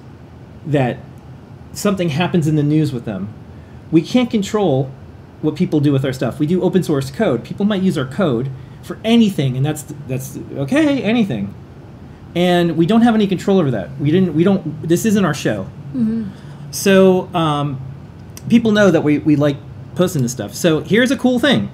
[0.68, 0.98] that
[1.74, 3.30] something happens in the news with them.
[3.92, 4.92] We can't control
[5.42, 6.40] what people do with our stuff.
[6.40, 7.44] We do open source code.
[7.44, 8.50] People might use our code
[8.84, 11.54] for anything, and that's that's okay, anything.
[12.36, 13.98] And we don't have any control over that.
[14.00, 14.34] We didn't.
[14.36, 14.82] We don't.
[14.88, 15.68] This isn't our show.
[16.72, 17.80] So um,
[18.50, 19.58] people know that we, we like
[19.96, 20.54] posting this stuff.
[20.54, 21.70] So here's a cool thing.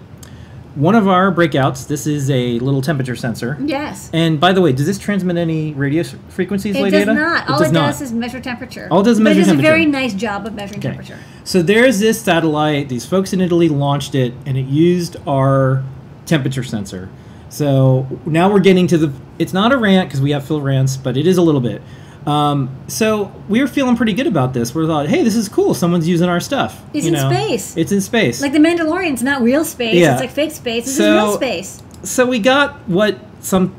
[0.76, 1.88] One of our breakouts.
[1.88, 3.58] This is a little temperature sensor.
[3.66, 4.10] yes.
[4.14, 7.14] And by the way, does this transmit any radio frequencies, It does Ada?
[7.14, 7.50] not.
[7.50, 8.88] All it, does is measure temperature.
[8.90, 9.68] All it does is but measure it does temperature.
[9.68, 10.90] a very nice job of measuring Okay.
[10.90, 11.18] temperature.
[11.44, 12.88] So there's this satellite.
[12.88, 15.84] These folks in Italy launched it, and it used our
[16.26, 17.10] temperature sensor.
[17.52, 19.14] So now we're getting to the.
[19.38, 21.82] It's not a rant because we have Phil rants, but it is a little bit.
[22.26, 24.74] Um, so we were feeling pretty good about this.
[24.74, 25.74] We thought, hey, this is cool.
[25.74, 26.82] Someone's using our stuff.
[26.94, 27.30] It's you in know?
[27.32, 27.76] space.
[27.76, 28.42] It's in space.
[28.42, 29.96] Like the Mandalorian's not real space.
[29.96, 30.14] Yeah.
[30.14, 30.86] It's like fake space.
[30.86, 31.84] This So- is real space.
[32.04, 33.74] so we got what some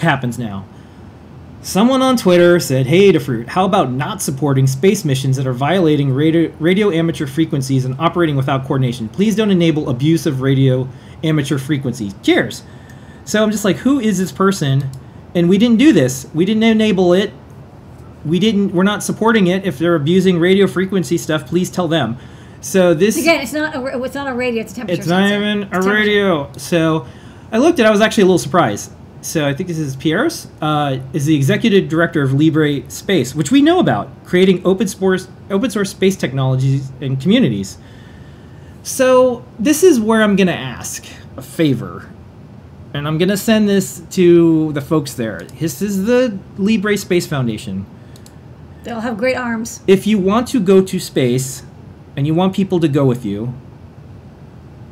[0.00, 0.64] happens now.
[1.62, 6.12] Someone on Twitter said, "Hey, Adafruit, how about not supporting space missions that are violating
[6.12, 9.08] radio, radio amateur frequencies and operating without coordination?
[9.08, 10.88] Please don't enable abuse of radio
[11.24, 12.14] amateur frequencies.
[12.22, 12.62] Cheers."
[13.28, 14.90] So I'm just like, "Who is this person?"
[15.34, 16.26] And we didn't do this.
[16.32, 17.30] We didn't enable it.
[18.24, 18.72] We didn't.
[18.72, 19.66] We're not supporting it.
[19.66, 22.16] If they're abusing radio frequency stuff, please tell them.
[22.62, 24.62] So this Again, it's not a it's not a radio.
[24.62, 24.98] It's a temperature.
[24.98, 25.44] it's not sensor.
[25.44, 26.50] even It's a radio.
[26.56, 27.06] So
[27.52, 27.84] I looked at.
[27.84, 28.92] I was actually a little surprised.
[29.20, 33.50] So I think this is Pierros, uh, is the executive director of Libre Space, which
[33.50, 37.76] we know about, creating open source open source space technologies and communities.
[38.84, 41.04] So this is where I'm gonna ask
[41.36, 42.08] a favor,
[42.94, 45.40] and I'm gonna send this to the folks there.
[45.58, 47.86] This is the Libre Space Foundation
[48.84, 49.80] They'll have great arms.
[49.86, 51.62] if you want to go to space
[52.16, 53.52] and you want people to go with you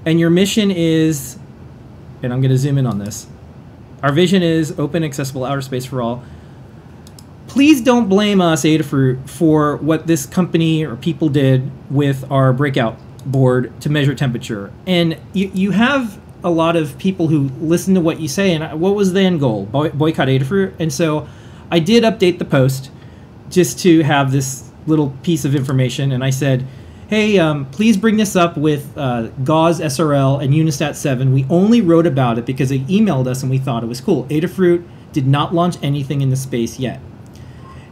[0.05, 1.39] and your mission is
[2.23, 3.27] and i'm going to zoom in on this
[4.03, 6.23] our vision is open accessible outer space for all
[7.47, 12.99] please don't blame us adafruit for what this company or people did with our breakout
[13.25, 18.01] board to measure temperature and you, you have a lot of people who listen to
[18.01, 21.29] what you say and what was the end goal Boy, boycott adafruit and so
[21.71, 22.91] i did update the post
[23.51, 26.13] just to have this little piece of information.
[26.13, 26.67] And I said,
[27.09, 31.33] hey, um, please bring this up with uh, GAUSS SRL and UniSat 7.
[31.33, 34.25] We only wrote about it because they emailed us and we thought it was cool.
[34.25, 37.01] Adafruit did not launch anything in the space yet.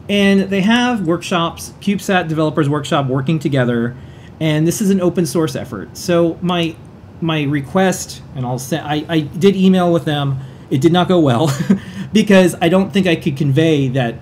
[0.08, 3.96] And they have workshops, CubeSat Developers Workshop working together,
[4.38, 5.96] and this is an open source effort.
[5.96, 6.76] So my
[7.24, 10.38] my request, and I'll say I, I did email with them.
[10.70, 11.50] It did not go well
[12.12, 14.16] because I don't think I could convey that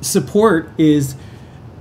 [0.00, 1.14] support is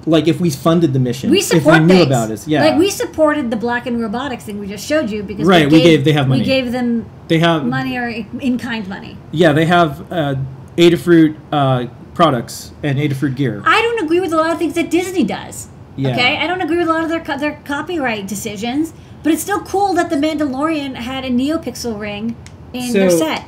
[0.06, 1.30] like if we funded the mission.
[1.32, 2.08] We support if we knew things.
[2.08, 2.48] about it.
[2.48, 2.66] Yeah.
[2.66, 5.78] Like we supported the Black in Robotics thing we just showed you because Right, we
[5.78, 6.42] we gave, gave- they have money.
[6.42, 9.18] We gave them they have money or in kind money.
[9.32, 10.36] yeah, they have uh,
[10.78, 13.62] Adafruit uh, products and Adafruit gear.
[13.66, 15.70] I don't agree with a lot of things that Disney does.
[15.96, 16.12] Yeah.
[16.12, 19.42] Okay, I don't agree with a lot of their co- their copyright decisions, but it's
[19.42, 22.36] still cool that the Mandalorian had a NeoPixel ring
[22.74, 23.46] in their set.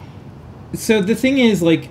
[0.73, 1.89] So the thing is like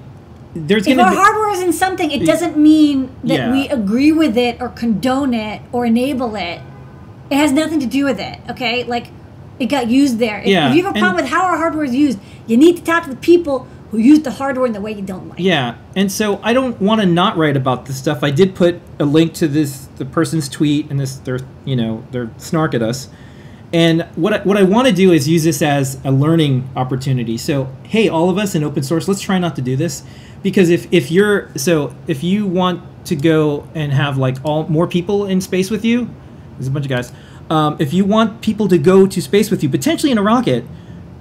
[0.55, 3.53] there's If our be, hardware is in something, it doesn't mean that Yeah.
[3.53, 6.61] we agree with it or condone it or enable it.
[7.31, 8.39] It has nothing to do with it.
[8.51, 9.07] Okay, like
[9.59, 10.41] it got used there.
[10.41, 12.57] If, Yeah, if you have a problem and- with how our hardware is used, you
[12.57, 15.29] need to talk to the people who use the hardware in the way you don't
[15.29, 15.39] like.
[15.39, 18.23] Yeah, and so I don't want to not write about this stuff.
[18.25, 22.03] I did put a link to this the person's tweet and this their you know
[22.11, 23.09] their snark at us.
[23.73, 27.39] And what I, what I want to do is use this as a learning opportunity.
[27.39, 30.03] So hey, all of us in open source, let's try not to do this
[30.43, 34.87] because if if you're so if you want to go and have like all more
[34.87, 36.11] people in space with you,
[36.55, 37.13] there's a bunch of guys.
[37.51, 40.65] Um, if you want people to go to space with you, potentially in a rocket,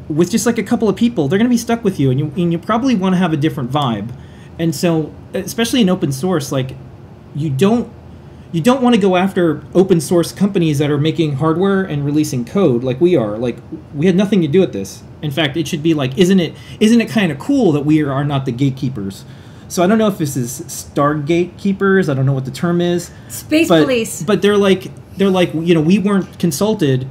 [0.08, 2.20] with just like a couple of people, they're going to be stuck with you, and
[2.20, 4.14] you and you probably want to have a different vibe.
[4.60, 6.76] And so, especially in open source, like
[7.36, 7.92] you don't
[8.52, 12.44] you don't want to go after open source companies that are making hardware and releasing
[12.44, 13.38] code like we are.
[13.38, 13.58] Like
[13.94, 15.04] we had nothing to do with this.
[15.22, 16.56] In fact, it should be like, isn't it?
[16.80, 19.24] Isn't it kind of cool that we are not the gatekeepers?
[19.68, 22.10] So I don't know if this is Stargate keepers.
[22.10, 23.10] I don't know what the term is.
[23.30, 24.22] Space but, police.
[24.22, 27.08] But they're like they're like you know we weren't consulted.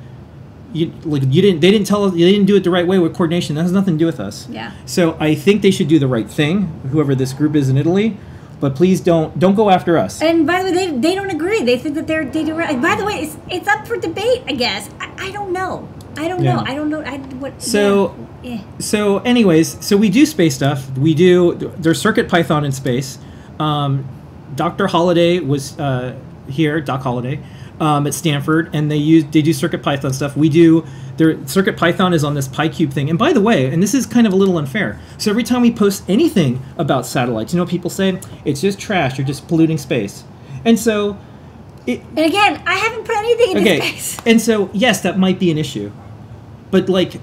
[0.75, 2.99] You like you didn't they didn't tell us they didn't do it the right way
[2.99, 3.57] with coordination.
[3.57, 4.47] That has nothing to do with us.
[4.51, 4.73] Yeah.
[4.85, 8.19] So I think they should do the right thing, whoever this group is in Italy.
[8.61, 10.21] But please don't don't go after us.
[10.23, 11.63] And by the way, they, they don't agree.
[11.63, 12.81] They think that they're they do right.
[12.81, 14.43] By the way, it's it's up for debate.
[14.47, 15.89] I guess I, I don't know.
[16.17, 16.57] I don't Yeah.
[16.57, 16.65] know.
[16.67, 17.01] I don't know.
[17.03, 17.61] I what.
[17.63, 18.53] So- yeah.
[18.55, 18.61] Eh.
[18.79, 20.91] So, anyways, so we do space stuff.
[20.97, 21.55] We do.
[21.79, 23.19] There's Circuit Python in space.
[23.59, 24.07] Um,
[24.57, 24.87] Dr.
[24.87, 26.15] Holliday was uh,
[26.49, 27.39] here, Doc Holiday,
[27.81, 30.37] um, at Stanford, and they use they do Circuit Python stuff.
[30.37, 30.87] We do.
[31.17, 33.11] Their Circuit Python is on this PyCube thing.
[33.11, 34.99] And by the way, and this is kind of a little unfair.
[35.19, 38.79] So every time we post anything about satellites, you know, what people say it's just
[38.79, 39.19] trash.
[39.19, 40.25] You're just polluting space.
[40.65, 41.19] And so,
[41.87, 44.19] it, And again, I haven't put anything into okay space.
[44.27, 45.91] and so yes that might be an issue
[46.71, 47.15] but like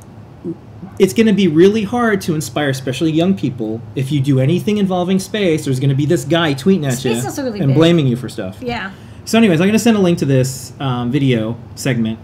[0.99, 4.77] it's going to be really hard to inspire especially young people if you do anything
[4.77, 7.75] involving space there's going to be this guy tweeting at Space you really and big.
[7.75, 8.91] blaming you for stuff Yeah.
[9.27, 12.17] So anyways i'm going to send a link to this um, video segment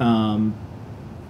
[0.00, 0.54] um,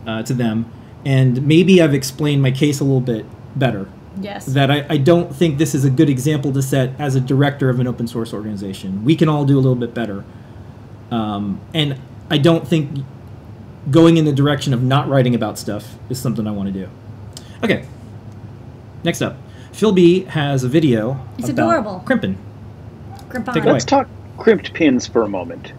[0.06, 0.70] uh, to them
[1.04, 3.24] and maybe i've explained my case a little bit
[3.56, 3.88] better
[4.20, 4.46] Yes.
[4.46, 7.70] that I, I don't think this is a good example to set as a director
[7.70, 9.04] of an open source organization.
[9.04, 10.24] We can all do a little bit better.
[11.12, 13.04] Um, and I don't think
[13.92, 16.88] going in the direction of not writing about stuff is something I want to do.
[17.62, 17.86] Okay.
[19.04, 19.36] Next up,
[19.72, 22.02] Phil B has a video It's about adorable.
[22.04, 22.36] crimping.
[23.28, 23.46] Groupon.
[23.54, 23.72] Take it away.
[23.74, 24.08] Let's talk
[24.38, 25.72] crimped pins for a moment.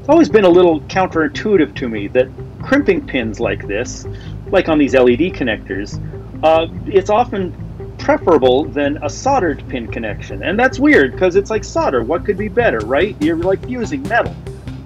[0.00, 2.28] It's always been a little counterintuitive to me that
[2.62, 4.06] crimping pins like this,
[4.48, 6.00] like on these LED connectors,
[6.42, 7.54] uh, it's often
[7.98, 10.42] preferable than a soldered pin connection.
[10.42, 12.02] And that's weird because it's like solder.
[12.02, 13.16] What could be better, right?
[13.20, 14.34] You're like fusing metal.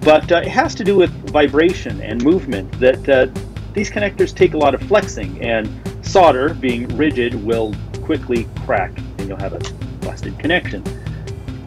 [0.00, 3.26] But uh, it has to do with vibration and movement that uh,
[3.74, 5.68] these connectors take a lot of flexing, and
[6.03, 9.61] solder, being rigid, will quickly crack and you'll have a
[10.05, 10.83] busted connection.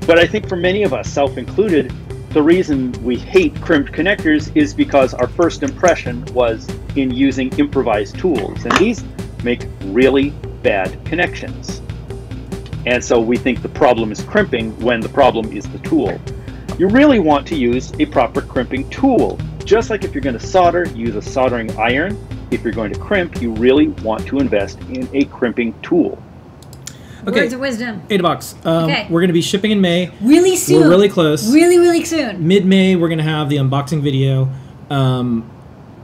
[0.05, 1.93] But I think for many of us, self included,
[2.29, 8.17] the reason we hate crimped connectors is because our first impression was in using improvised
[8.17, 8.65] tools.
[8.65, 9.03] And these
[9.43, 11.81] make really bad connections.
[12.85, 16.19] And so we think the problem is crimping when the problem is the tool.
[16.77, 19.39] You really want to use a proper crimping tool.
[19.63, 22.17] Just like if you're going to solder, use a soldering iron.
[22.51, 26.21] If you're going to crimp, you really want to invest in a crimping tool.
[27.27, 27.41] Okay.
[27.41, 28.01] Words of wisdom.
[28.09, 28.55] Ada Box.
[28.65, 29.07] Um, Okay.
[29.09, 30.11] We're going to be shipping in May.
[30.21, 30.81] Really soon.
[30.81, 31.51] We're really close.
[31.53, 32.47] Really, really soon.
[32.47, 34.49] Mid May, we're going to have the unboxing video.
[34.89, 35.49] Um,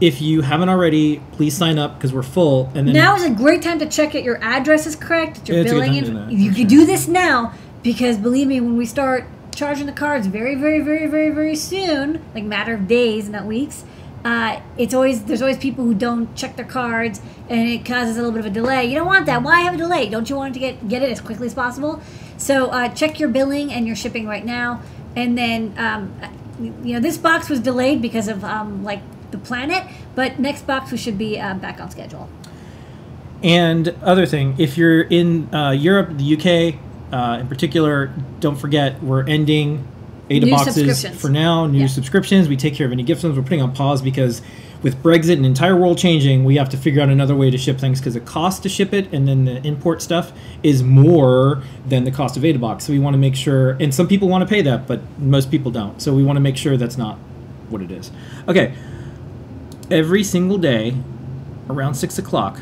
[0.01, 2.71] if you haven't already, please sign up because we're full.
[2.73, 5.49] And then Now is a great time to check that your address is correct, that
[5.49, 6.79] you're it's a good billing time to do that, You can sure.
[6.79, 7.53] do this now
[7.83, 12.21] because believe me, when we start charging the cards very, very, very, very, very soon,
[12.33, 13.83] like matter of days, not weeks,
[14.25, 18.19] uh, it's always there's always people who don't check their cards and it causes a
[18.19, 18.85] little bit of a delay.
[18.85, 19.43] You don't want that.
[19.43, 20.09] Why have a delay?
[20.09, 22.01] Don't you want to get get it as quickly as possible?
[22.37, 24.81] So uh, check your billing and your shipping right now,
[25.15, 26.13] and then um,
[26.59, 29.01] you know this box was delayed because of um, like
[29.31, 29.83] the planet,
[30.15, 32.29] but next box we should be uh, back on schedule.
[33.41, 36.79] And other thing, if you're in uh, Europe, the UK
[37.13, 39.87] uh, in particular, don't forget we're ending
[40.29, 41.65] Ada New boxes for now.
[41.65, 41.87] New Yeah.
[41.87, 42.47] subscriptions.
[42.47, 43.35] We take care of any gift ones.
[43.35, 44.41] We're putting on pause because
[44.83, 47.79] with Brexit and entire world changing, we have to figure out another way to ship
[47.79, 50.31] things because the cost to ship it and then the import stuff
[50.63, 52.85] is more than the cost of Ada box.
[52.85, 55.49] So we want to make sure, and some people want to pay that, but most
[55.51, 56.01] people don't.
[56.01, 57.17] So we want to make sure that's not
[57.69, 58.11] what it is.
[58.47, 58.73] Okay.
[59.91, 60.93] Every single day,
[61.69, 62.59] around six o'clock,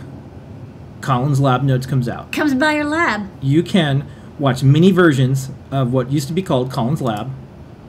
[1.01, 2.31] Collins Lab Notes comes out.
[2.31, 3.27] Comes by your lab.
[3.41, 4.05] You can
[4.39, 7.29] watch mini versions of what used to be called Collins Lab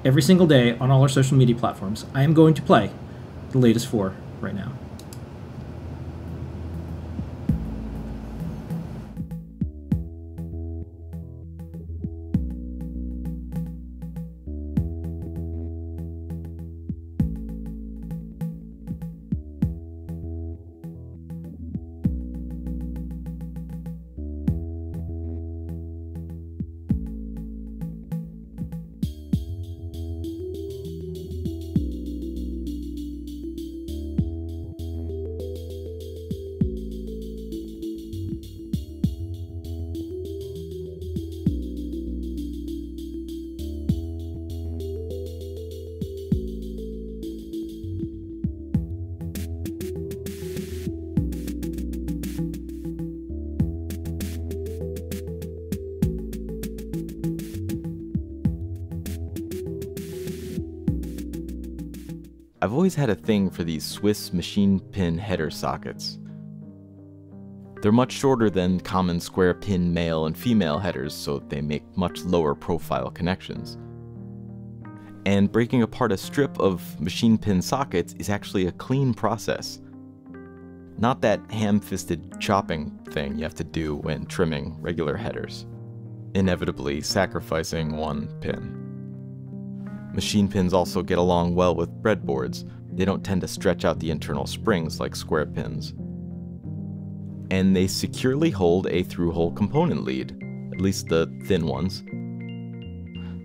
[0.05, 2.07] every single day on all our social media platforms.
[2.15, 2.91] I am going to play
[3.51, 4.73] the latest four right now.
[63.09, 66.19] Had a thing for these Swiss machine pin header sockets.
[67.81, 72.21] They're much shorter than common square pin male and female headers, so they make much
[72.25, 73.79] lower profile connections.
[75.25, 79.81] And breaking apart a strip of machine pin sockets is actually a clean process.
[80.99, 85.67] Not that ham fisted chopping thing you have to do when trimming regular headers,
[86.35, 88.75] inevitably sacrificing one pin.
[90.13, 92.65] Machine pins also get along well with breadboards,
[92.99, 95.95] they don't tend to stretch out the internal springs like square pins.
[97.49, 100.33] And they securely hold a through hole component lead,
[100.73, 102.03] at least the thin ones.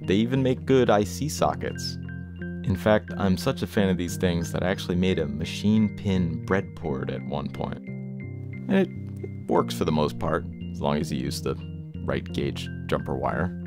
[0.08, 1.98] They even make good IC sockets.
[2.64, 5.96] In fact, I'm such a fan of these things that I actually made a machine
[5.98, 7.88] pin breadboard at one point.
[7.88, 8.90] And it,
[9.24, 11.56] it works for the most part, as long as you use the
[12.06, 13.60] right gauge jumper wire.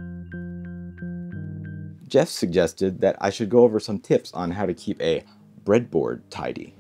[2.09, 5.25] Jeff suggested that I should go over some tips on how to keep a
[5.67, 6.75] breadboard tidy.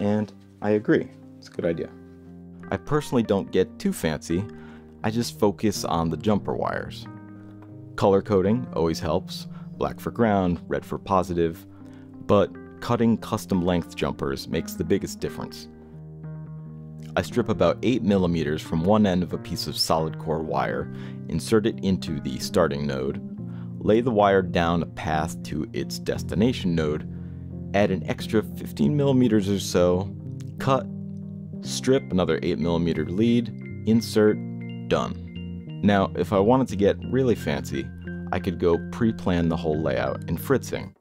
[0.00, 1.88] And I agree, it's a good idea.
[2.70, 4.44] I personally don't get too fancy,
[5.04, 7.06] I just focus on the jumper wires.
[7.96, 11.66] Color coding always helps, black for ground, red for positive,
[12.26, 15.68] but cutting custom length jumpers makes the biggest difference.
[17.14, 20.92] I strip about 8 millimeters from one end of a piece of solid core wire,
[21.28, 23.20] insert it into the starting node,
[23.80, 27.06] lay the wire down a path to its destination node,
[27.74, 30.14] add an extra 15 millimeters or so,
[30.58, 30.86] cut,
[31.62, 33.48] strip another 8 millimeter lead,
[33.86, 34.36] insert,
[34.88, 35.80] done.
[35.82, 37.86] Now, if I wanted to get really fancy,
[38.32, 40.94] I could go pre-plan the whole layout in Fritzing.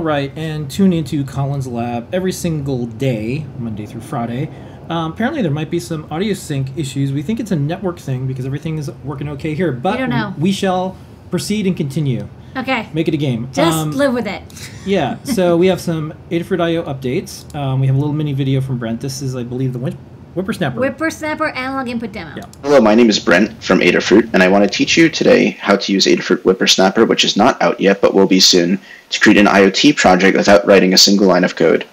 [0.00, 4.48] All right, and tune into Collins Lab every single day, Monday through Friday.
[4.88, 7.12] Um, apparently, there might be some audio sync issues.
[7.12, 9.72] We think it's a network thing because everything is working okay here.
[9.72, 10.34] But don't know.
[10.38, 10.96] we shall
[11.30, 12.26] proceed and continue.
[12.56, 12.88] Okay.
[12.94, 13.50] Make it a game.
[13.52, 14.42] Just Um, live with it.
[14.86, 17.54] yeah, so we have some Adafruit.io updates.
[17.54, 19.02] Um, we have a little mini video from Brent.
[19.02, 19.98] This is, I believe, the whip-
[20.34, 20.74] WipperSnapper.
[20.74, 22.36] WipperSnapper analog input demo.
[22.36, 22.44] Yeah.
[22.62, 25.74] Hello, my name is Brent from Adafruit, and I want to teach you today how
[25.74, 28.78] to use Adafruit WipperSnapper, which is not out yet but will be soon,
[29.08, 31.84] to create an IoT project without writing a single line of code.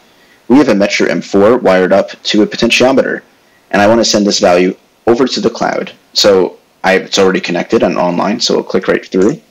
[0.49, 3.23] We have a Metro M4 wired up to a potentiometer,
[3.71, 4.77] and I want to send this value
[5.07, 5.91] over to the cloud.
[6.13, 9.41] So I, it's already connected and online, so I'll click right through,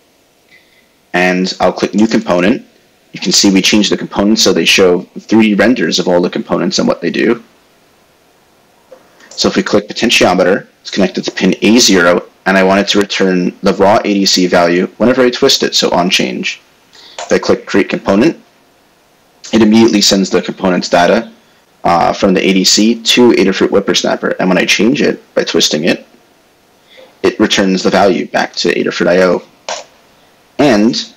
[1.13, 2.65] and I'll click New Component.
[3.13, 6.31] You can see we changed the components so they show 3D renders of all the
[6.31, 7.43] components and what they do.
[9.37, 12.99] So if we click potentiometer, it's connected to pin A0, and I want it to
[12.99, 16.61] return the raw ADC value whenever I twist it, so on change.
[17.19, 18.43] If I click create component,
[19.53, 21.31] it immediately sends the component's data
[21.85, 26.07] uh, from the ADC to Adafruit WipperSnapper, and when I change it by twisting it,
[27.23, 29.43] it returns the value back to Adafruit IO.
[30.59, 31.13] And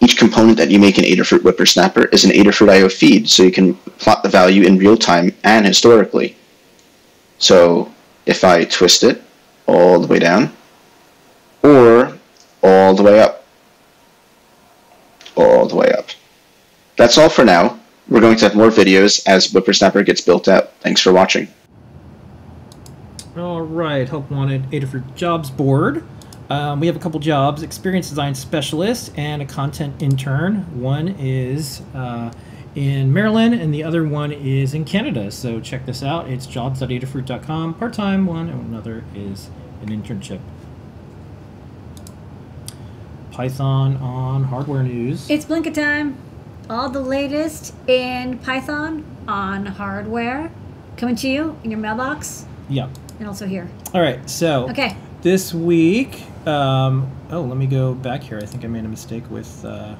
[0.00, 3.52] each component that you make in Adafruit WipperSnapper is an Adafruit IO feed, so you
[3.52, 6.36] can plot the value in real time and historically.
[7.40, 7.92] So
[8.26, 9.22] if I twist it
[9.66, 10.52] all the way down,
[11.62, 12.16] or
[12.62, 13.44] all the way up,
[15.36, 16.10] all the way up.
[16.96, 17.78] That's all for now.
[18.08, 20.72] We're going to have more videos as WipperSnapper gets built out.
[20.80, 21.48] Thanks for watching.
[23.36, 26.04] All right, Help Wanted Adafruit Jobs Board.
[26.50, 30.80] Um, we have a couple jobs experience design specialist and a content intern.
[30.80, 32.32] One is uh,
[32.74, 35.30] in Maryland and the other one is in Canada.
[35.30, 36.28] So check this out.
[36.28, 39.50] It's jobs.adafruit.com, part time one, and another is
[39.82, 40.40] an internship.
[43.32, 45.28] Python on hardware news.
[45.30, 46.16] It's Blinka time.
[46.68, 50.50] All the latest in Python on hardware
[50.96, 52.88] coming to you in your mailbox yeah.
[53.18, 53.68] and also here.
[53.94, 54.96] All right, so Okay.
[55.22, 58.38] this week, um, oh, let me go back here.
[58.40, 59.64] I think I made a mistake with.
[59.64, 59.94] Uh,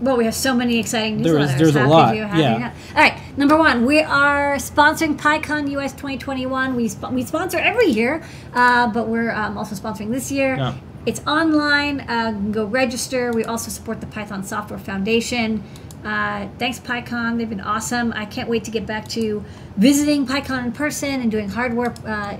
[0.00, 1.24] Well, we have so many exciting newsletters.
[1.24, 2.72] There was- there's a How lot, you have yeah.
[2.94, 3.14] All right.
[3.36, 6.76] Number one, we are sponsoring PyCon US 2021.
[6.76, 8.22] We, sp- we sponsor every year,
[8.54, 10.56] uh, but we're um, also sponsoring this year.
[10.56, 10.74] Yeah.
[11.06, 12.00] It's online.
[12.02, 13.32] Uh, go register.
[13.32, 15.62] We also support the Python Software Foundation.
[16.04, 17.38] Uh, thanks, PyCon.
[17.38, 18.12] They've been awesome.
[18.14, 19.44] I can't wait to get back to
[19.76, 22.36] visiting PyCon in person and doing hardware uh,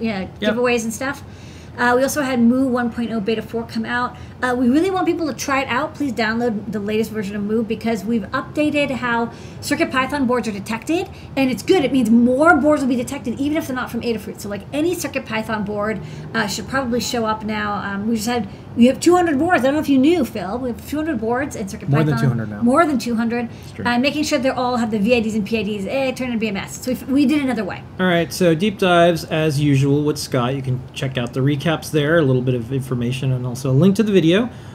[0.00, 0.54] yeah, Yep.
[0.54, 1.22] giveaways and stuff.
[1.78, 4.16] Uh, we also had Mu 1.0 Beta 4 come out.
[4.42, 5.94] Uh, we really want people to try it out.
[5.94, 9.26] Please download the latest version of Mu because we've updated how
[9.60, 11.84] CircuitPython boards are detected, and it's good.
[11.84, 14.40] It means more boards will be detected, even if they're not from Adafruit.
[14.40, 16.00] So, like any CircuitPython board
[16.32, 17.74] uh, should probably show up now.
[17.74, 19.62] Um, we just had we have 200 boards.
[19.62, 20.58] I don't know if you knew, Phil.
[20.58, 21.88] We have 200 boards in CircuitPython.
[21.88, 22.62] More than 200 now.
[22.62, 23.48] More than 200.
[23.74, 23.84] true.
[23.84, 25.86] Uh, making sure they all have the VIDs and PIDs.
[25.86, 26.68] Eh, it turned into BMS.
[26.70, 27.82] So we, we did another way.
[27.98, 30.54] All right, so deep dives as usual with Scott.
[30.54, 33.72] You can check out the recaps there, a little bit of information, and also a
[33.72, 34.29] link to the video.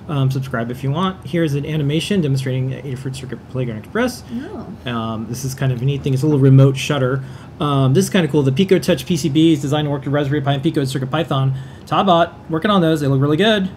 [0.08, 1.26] Um, subscribe if you want.
[1.26, 4.24] Here's an animation demonstrating Adafruit Circuit Playground Express.
[4.34, 4.68] Oh.
[4.86, 6.14] Um, this is kind of a neat thing.
[6.14, 7.24] It's a little remote shutter.
[7.60, 8.44] Um, this is kind of cool.
[8.44, 11.10] The Pico Touch PCB is designed to work with Raspberry Pi and Pico and Circuit
[11.10, 11.56] Python.
[11.88, 13.02] Tabot working on those.
[13.02, 13.70] They look really good.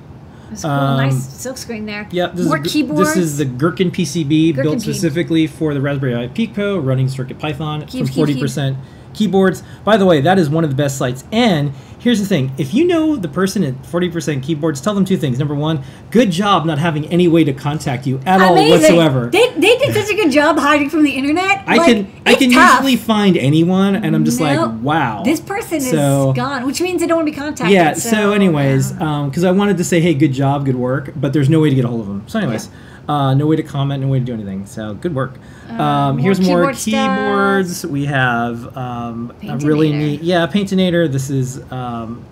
[0.50, 0.70] It's cool.
[0.70, 2.08] Um, nice silk screen there.
[2.10, 3.14] Yeah, this More is the- keyboards.
[3.14, 4.80] This is the Gherkin PCB Gherkin built P.
[4.92, 8.76] specifically for the Raspberry Pi Pico, running Circuit Python Keep, from keep, keep.
[9.12, 9.62] 40% keyboards.
[9.84, 11.24] By the way, that is one of the best sites.
[11.32, 15.16] And here's the thing: if you know the person at 40% keyboards, tell them two
[15.16, 15.38] things.
[15.38, 19.28] Number one, good job not having any way to contact you at all whatsoever.
[19.30, 21.64] They, they did such a good job hiding from the internet.
[21.66, 22.74] I Like, can I can tough.
[22.82, 24.70] usually find anyone, and I'm just Nope.
[24.72, 25.22] like, wow.
[25.24, 27.72] This person So- is gone, which means they don't want to be contacted.
[27.74, 27.94] Yeah.
[27.94, 31.48] So, anyways, um, because I wanted to say, hey, good job, good work, but there's
[31.48, 32.22] no way to get a hold of them.
[32.26, 32.68] So, anyways,
[33.08, 34.66] uh, no way to comment, no way to do anything.
[34.66, 35.38] So, good work.
[35.68, 37.18] Um, more here's more keyboard stuff.
[37.18, 37.86] keyboards.
[37.86, 41.10] We have um, a really neat, yeah, Paintinator.
[41.10, 42.24] This is um,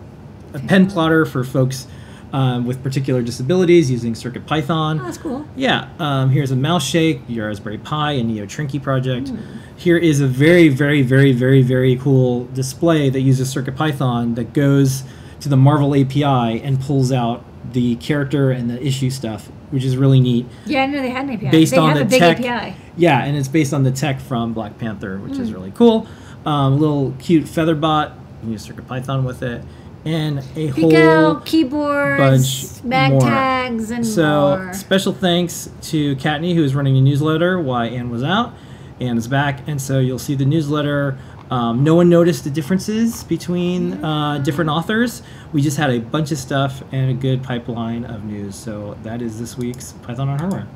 [0.53, 1.87] a pen plotter for folks
[2.33, 5.01] um, with particular disabilities using Circuit Python.
[5.01, 5.47] oh, that's cool.
[5.57, 9.29] Yeah, um, here's a mouse shake, your Raspberry Pi, and Neo Trinkey project.
[9.29, 9.59] Hmm.
[9.77, 14.53] Here is a very, very, very, very, very cool display that uses Circuit Python that
[14.53, 15.05] goes
[15.41, 19.97] to the Marvel API and pulls out the character and the issue stuff, which is
[19.97, 20.47] really neat.
[20.65, 21.51] Yeah, I know they had an API.
[21.51, 22.77] Based they on have the a big tech, API.
[22.97, 25.43] yeah, and it's based on the tech from Black Panther, which Hmm.
[25.43, 26.07] is really cool.
[26.45, 29.63] Um, little cute Featherbot, you can use CircuitPython with it,
[30.05, 33.21] and a Pico, whole keyboards, bunch mag more.
[33.21, 34.73] tags, and so more.
[34.73, 38.53] special thanks to Kattni, who is running the newsletter while Anne was out.
[39.01, 41.19] Anne is back, and so you'll see the newsletter.
[41.51, 45.23] Um, no one noticed the differences between uh, different authors.
[45.53, 48.57] We just had a bunch of stuff and a good pipeline of news.
[48.57, 50.67] So that is this week's Python on Hardware.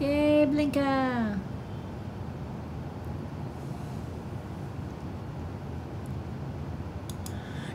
[0.00, 1.38] Yay, Blinka.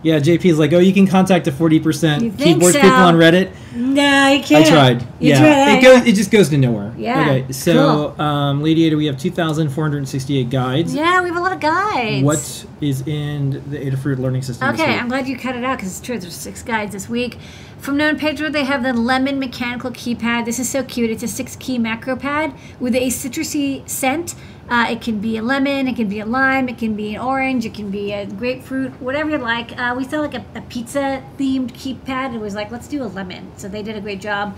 [0.03, 2.81] Yeah, JP is like, oh, you can contact the forty percent You keyboard so?
[2.81, 3.51] people on Reddit.
[3.75, 4.65] No, you I can't.
[4.65, 5.01] I tried.
[5.19, 6.07] You yeah, tried it goes.
[6.07, 6.93] It just goes to nowhere.
[6.97, 10.93] Yeah, Okay, so um, Lady Ada, we have two thousand four hundred sixty-eight guides.
[10.95, 12.23] Yeah, we have a lot of guides.
[12.23, 14.73] What is in the Adafruit Learning System?
[14.73, 14.97] Okay?
[14.97, 16.17] I'm glad you cut it out because it's true.
[16.19, 17.37] There's six guides this week.
[17.79, 20.45] From Known Pedro, they have the Lemon Mechanical Keypad.
[20.45, 21.11] This is so cute.
[21.11, 24.33] It's a six-key macro pad with a citrusy scent.
[24.69, 27.21] Uh, it can be a lemon, it can be a lime, it can be an
[27.21, 29.77] orange, it can be a grapefruit, whatever you like.
[29.79, 32.35] Uh, we saw like a, a pizza-themed keypad.
[32.35, 33.51] It was like, let's do a lemon.
[33.55, 34.57] So they did a great job.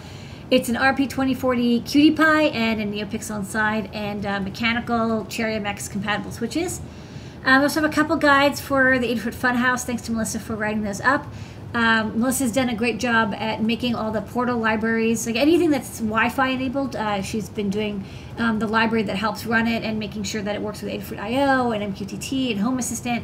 [0.49, 6.31] It's an RP2040 QT Py and a NeoPixel inside, and uh, mechanical Cherry MX compatible
[6.31, 6.81] switches.
[7.45, 9.83] Um, we also have a couple guides for the 8 Foot Funhouse.
[9.83, 11.27] Thanks to Melissa for writing those up.
[11.73, 15.99] Um, Melissa's done a great job at making all the portal libraries, like anything that's
[15.99, 16.95] Wi-Fi enabled.
[16.95, 18.03] Uh, she's been doing
[18.37, 21.19] um, the library that helps run it and making sure that it works with Adafruit
[21.19, 23.23] IO and MQTT and Home Assistant.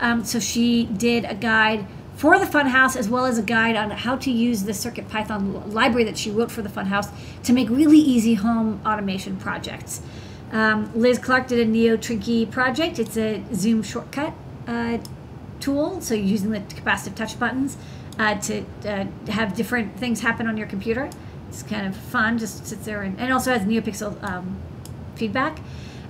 [0.00, 1.86] Um, so she did a guide
[2.16, 5.72] for the Funhouse as well as a guide on how to use the Circuit Python
[5.72, 7.10] library that she wrote for the Funhouse
[7.44, 10.02] to make really easy home automation projects.
[10.52, 12.98] Um, Liz Clark did a Neo Trinkey project.
[12.98, 14.34] It's a Zoom shortcut
[14.66, 14.98] uh,
[15.60, 17.76] tool, so using the capacitive touch buttons
[18.18, 21.10] uh, to uh, have different things happen on your computer.
[21.48, 24.56] It's kind of fun, just sits there and, and also has NeoPixel um,
[25.14, 25.58] feedback.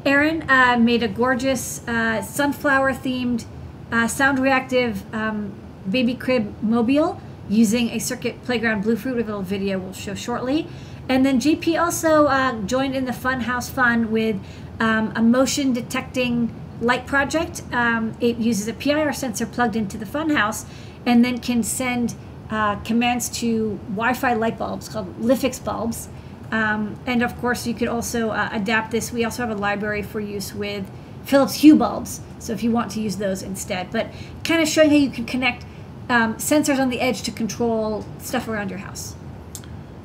[0.04, 3.44] Erin uh, made a gorgeous uh, sunflower themed
[3.90, 5.52] uh, sound reactive um,
[5.88, 9.16] baby crib mobile using a Circuit Playground Bluefruit.
[9.16, 10.66] Have a little video we'll show shortly.
[11.08, 14.36] And then JP also uh, joined in the Fun House Fun with
[14.80, 17.62] um, a motion detecting light project.
[17.72, 20.66] Um, it uses a PIR sensor plugged into the Funhouse
[21.04, 22.14] and then can send
[22.50, 26.08] uh, commands to Wi-Fi light bulbs called LIFX bulbs.
[26.52, 29.12] Um, and of course, you could also uh, adapt this.
[29.12, 30.88] We also have a library for use with
[31.24, 32.20] Philips Hue bulbs.
[32.38, 34.08] So if you want to use those instead, but
[34.44, 35.64] kind of showing how you can connect
[36.08, 39.16] um, sensors on the edge to control stuff around your house.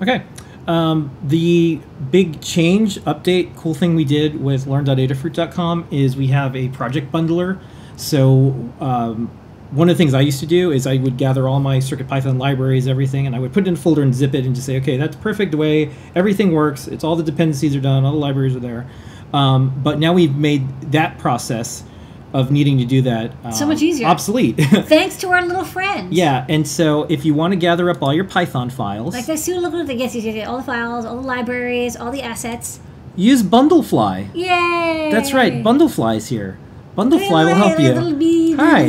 [0.02, 0.24] Okay.
[0.68, 1.82] Um, the
[2.12, 7.60] big change, update, cool thing we did with learn.adafruit.com is we have a project bundler.
[7.96, 9.30] So um,
[9.72, 12.38] one of the things I used to do is I would gather all my CircuitPython
[12.38, 14.68] libraries, everything, and I would put it in a folder and zip it and just
[14.68, 15.92] say, okay, that's perfect way.
[16.14, 16.88] Everything works.
[16.88, 18.04] It's all the dependencies are done.
[18.04, 18.88] All the libraries are there.
[19.34, 21.84] Um, but now we've made that process
[22.34, 24.08] of needing to do that So um, much easier.
[24.08, 24.56] obsolete.
[24.86, 26.14] Thanks to our little friends.
[26.14, 29.36] yeah, and so if you want to gather up all your Python files, Like I
[29.36, 32.22] see look at the yes, yes, yes, all the files, all the libraries, all the
[32.22, 32.80] assets.
[33.16, 34.34] use Bundlefly.
[34.34, 35.10] Yay!
[35.12, 36.58] That's right, Bundlefly is here.
[36.98, 38.56] Bundlefly will help you.
[38.58, 38.82] Hi,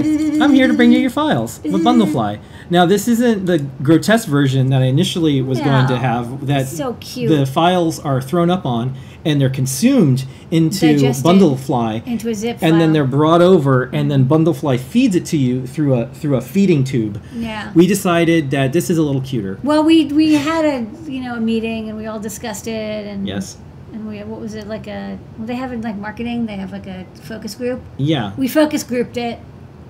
[0.43, 2.41] I'm here to bring you your files with Bundlefly.
[2.73, 6.47] Now, this isn't the grotesque version that I initially was going to have.
[6.47, 7.29] That So cute.
[7.29, 8.95] the files are thrown up on
[9.27, 11.23] and they're consumed into Digested.
[11.25, 12.79] Bundlefly, into a zip and file.
[12.79, 16.41] then they're brought over, and then Bundlefly feeds it to you through a through a
[16.41, 17.23] feeding tube.
[17.35, 17.73] Yeah.
[17.75, 19.59] We decided that this is a little cuter.
[19.63, 23.29] Well, we we had a you know a meeting and we all discussed it and
[23.29, 23.59] Yes.
[23.93, 26.73] and we what was it like a well, they have it like marketing they have
[26.73, 28.33] like a focus group Yeah.
[28.39, 29.39] we focus grouped it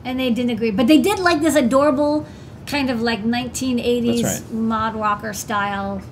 [0.04, 2.26] and they didn't agree but they did like this adorable
[2.72, 4.52] kind of like 1980s right.
[4.52, 6.02] mod rocker style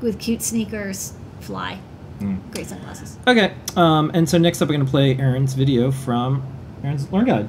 [0.00, 1.78] with cute sneakers fly
[2.20, 2.36] Hmm.
[2.50, 3.52] great sunglasses Okay.
[3.76, 6.42] Um, and so next up, we're going to play Erin's video from
[6.82, 7.48] Erin's Learn Guide.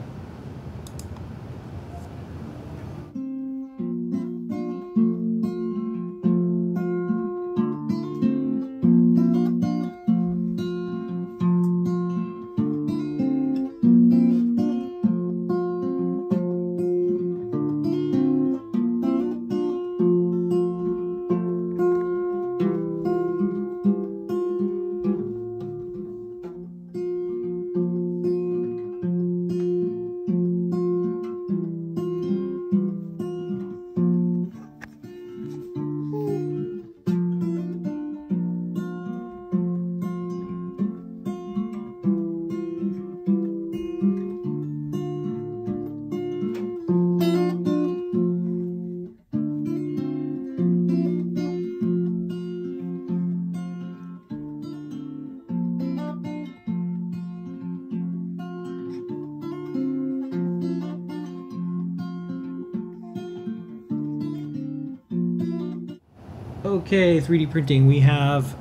[66.88, 67.86] Okay, 3D printing.
[67.86, 68.56] We have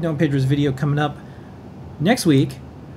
[0.00, 1.18] Don Pedro's video coming up
[2.00, 2.52] next week,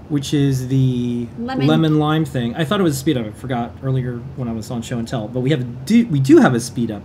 [0.08, 1.68] which is the Lemon.
[1.68, 2.56] lemon lime thing.
[2.56, 3.26] I thought it was a speed up.
[3.26, 6.08] I forgot earlier when I was on show and tell, but we have a do,
[6.08, 7.04] we do have a speed up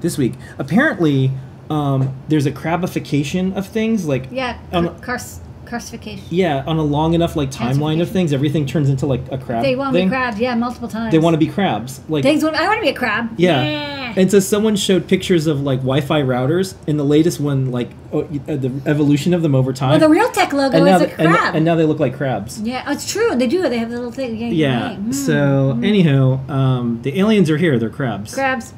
[0.00, 0.32] this week.
[0.56, 1.32] Apparently,
[1.68, 6.82] um, there's a crabification of things like yeah Um, car- cars carsification yeah on a
[6.82, 9.62] long enough like timeline of things, everything turns into like a crab.
[9.64, 12.00] they want to be crabs yeah multiple times They want to be crabs.
[12.08, 13.95] Like Things want, I want to be a crab Yeah.
[14.16, 18.22] And so someone showed pictures of like Wi-Fi routers, and the latest one, like oh,
[18.22, 20.00] uh, the evolution of them over time.
[20.00, 22.00] well the Realtek logo and now, is a th- and, crab and now they look
[22.00, 22.60] like crabs.
[22.62, 24.96] yeah it's true they do they have the little thing yeah, Yeah.
[24.96, 25.14] Mm.
[25.14, 27.78] So anyhow, um, the aliens are here.
[27.78, 28.34] They're crabs.
[28.34, 28.72] crabs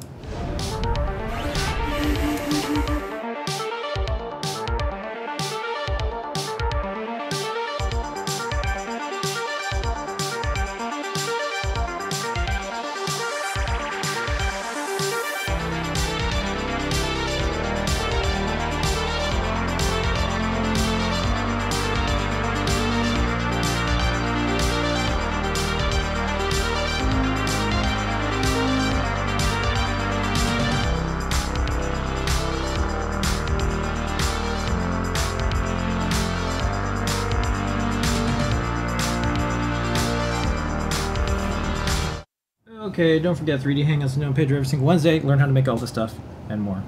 [42.79, 45.19] Okay, don't forget 3D Hangouts and Pedro every single Wednesday.
[45.19, 46.15] Learn how to make all this stuff
[46.47, 46.81] and more.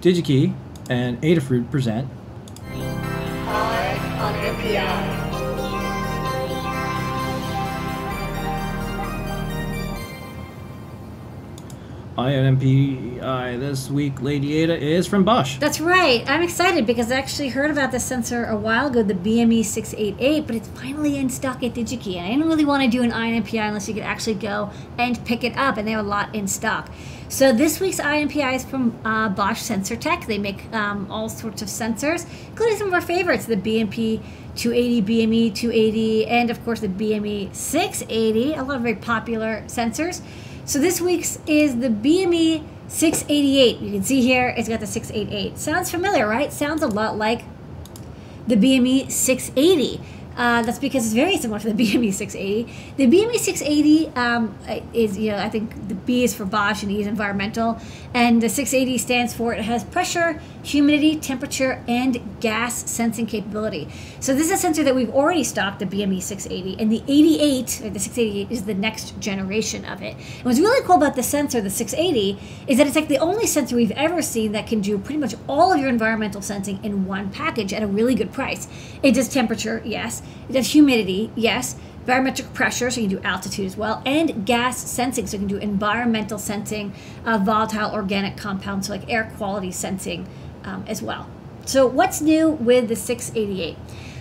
[0.00, 0.54] DigiKey
[0.88, 2.08] and Adafruit present
[12.18, 14.20] Eye on NPI this week.
[14.20, 15.56] Lady Ada is from Bosch.
[15.58, 16.28] That's right.
[16.28, 20.44] I'm excited because I actually heard about this sensor a while ago, the BME 688,
[20.44, 22.16] but it's finally in stock at DigiKey.
[22.16, 24.34] And I didn't really want to do an Eye on NPI unless you could actually
[24.34, 26.90] go and pick it up, and they have a lot in stock.
[27.28, 30.26] So this week's Eye on NPI is from uh, Bosch Sensortec.
[30.26, 34.20] They make um, all sorts of sensors, including some of our favorites, the BMP
[34.56, 40.20] 280, BME 280, and of course the BME 680, a lot of very popular sensors.
[40.68, 43.80] So this week's is the BME 688.
[43.80, 45.56] You can see here it's got the 688.
[45.56, 46.52] Sounds familiar, right?
[46.52, 47.44] Sounds a lot like
[48.46, 49.98] the BME 680.
[50.38, 52.72] Uh, that's because it's very similar to the BME 680.
[52.96, 54.56] The BME 680 um,
[54.94, 57.78] is, you know, I think the B is for Bosch and E is environmental,
[58.14, 63.88] and the 680 stands for it has pressure, humidity, temperature, and gas sensing capability.
[64.20, 67.80] So this is a sensor that we've already stocked, the BME 680, and the 88,
[67.84, 70.14] or the 688, is the next generation of it.
[70.14, 73.46] And what's really cool about the sensor, the 680, is that it's like the only
[73.46, 77.06] sensor we've ever seen that can do pretty much all of your environmental sensing in
[77.06, 78.68] one package at a really good price.
[79.02, 80.22] It does temperature, yes.
[80.48, 81.76] It does humidity, yes.
[82.06, 85.48] Barometric pressure, so you can do altitude as well, and gas sensing, so you can
[85.48, 86.94] do environmental sensing
[87.26, 90.26] of volatile organic compounds, so like air quality sensing
[90.64, 91.28] um, as well.
[91.66, 93.76] So, what's new with the 688?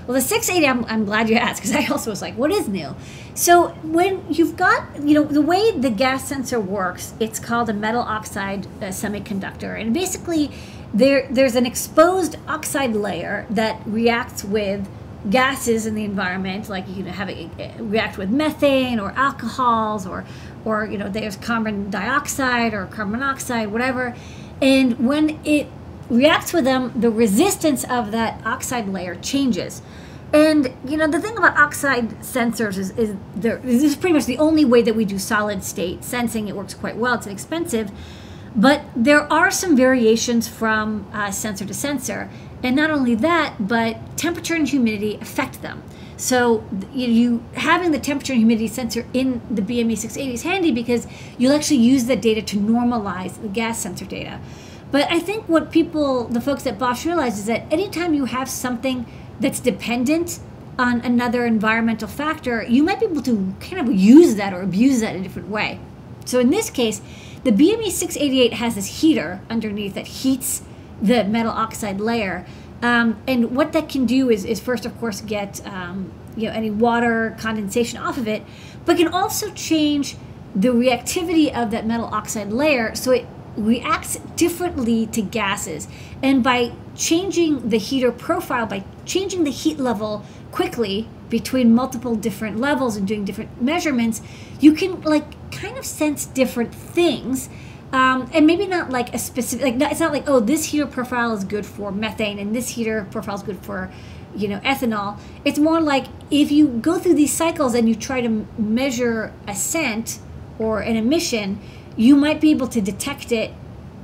[0.05, 2.67] Well, the 680, I'm, I'm glad you asked because I also was like, what is
[2.67, 2.93] new?
[3.35, 7.73] So, when you've got, you know, the way the gas sensor works, it's called a
[7.73, 9.79] metal oxide uh, semiconductor.
[9.79, 10.51] And basically,
[10.93, 14.87] there there's an exposed oxide layer that reacts with
[15.29, 17.49] gases in the environment, like you know, have it
[17.79, 20.25] react with methane or alcohols or,
[20.63, 24.15] or you know, there's carbon dioxide or carbon monoxide, whatever.
[24.61, 25.67] And when it
[26.09, 29.81] reacts with them, the resistance of that oxide layer changes.
[30.33, 34.25] And you know the thing about oxide sensors is, is there, this is pretty much
[34.25, 36.47] the only way that we do solid state sensing.
[36.47, 37.15] It works quite well.
[37.15, 37.91] It's inexpensive,
[38.55, 42.29] but there are some variations from uh, sensor to sensor.
[42.63, 45.83] And not only that, but temperature and humidity affect them.
[46.17, 51.05] So you, having the temperature and humidity sensor in the BME 680 is handy because
[51.37, 54.39] you'll actually use that data to normalize the gas sensor data.
[54.89, 58.49] But I think what people, the folks at Bosch realize is that anytime you have
[58.49, 59.05] something
[59.39, 60.39] that's dependent
[60.79, 65.01] on another environmental factor, you might be able to kind of use that or abuse
[65.01, 65.79] that in a different way.
[66.25, 67.01] So in this case,
[67.43, 70.63] the BME 688 has this heater underneath that heats
[71.01, 72.45] the metal oxide layer.
[72.81, 76.53] Um, and what that can do is, is first, of course, get um, you know
[76.53, 78.43] any water condensation off of it,
[78.85, 80.15] but can also change
[80.55, 83.25] the reactivity of that metal oxide layer so it
[83.57, 85.87] reacts differently to gases.
[86.21, 92.59] And by changing the heater profile, by changing the heat level quickly between multiple different
[92.59, 94.21] levels and doing different measurements,
[94.59, 97.49] you can like kind of sense different things.
[97.91, 100.85] Um, and maybe not like a specific, like not, it's not like, oh, this heater
[100.85, 103.89] profile is good for methane and this heater profile is good for,
[104.35, 105.17] you know, ethanol.
[105.45, 109.55] It's more like if you go through these cycles and you try to measure a
[109.55, 110.19] scent
[110.59, 111.59] or an emission,
[111.95, 113.53] you might be able to detect it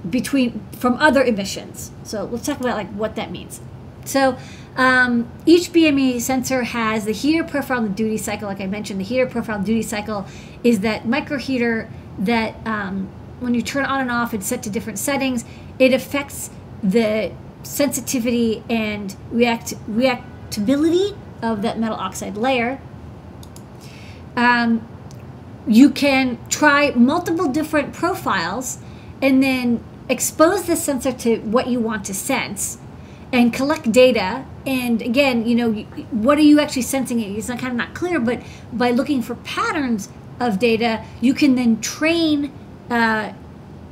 [0.09, 1.91] between from other emissions.
[2.03, 3.59] So let's talk about like what that means.
[4.05, 4.38] So
[4.75, 8.47] um, each BME sensor has the heater profile and the duty cycle.
[8.47, 10.25] Like I mentioned, the heater profile duty cycle
[10.63, 13.09] is that microheater that um,
[13.44, 15.46] when you turn on and off, it's set to different settings.
[15.78, 16.50] It affects
[16.82, 17.32] the
[17.64, 22.82] sensitivity and react reactability of that metal oxide layer.
[24.36, 24.88] Um,
[25.68, 28.80] you can try multiple different profiles
[29.22, 32.78] and then expose the sensor to what you want to sense
[33.32, 35.72] and collect data and again you know
[36.12, 38.41] what are you actually sensing it's not kind of not clear but
[38.74, 42.52] by looking for patterns of data you can then train
[42.89, 43.34] uh,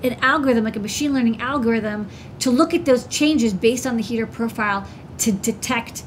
[0.04, 4.04] an algorithm like a machine learning algorithm to look at those changes based on the
[4.04, 4.88] heater profile
[5.18, 6.04] to detect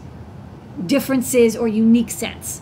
[0.87, 2.61] differences or unique scents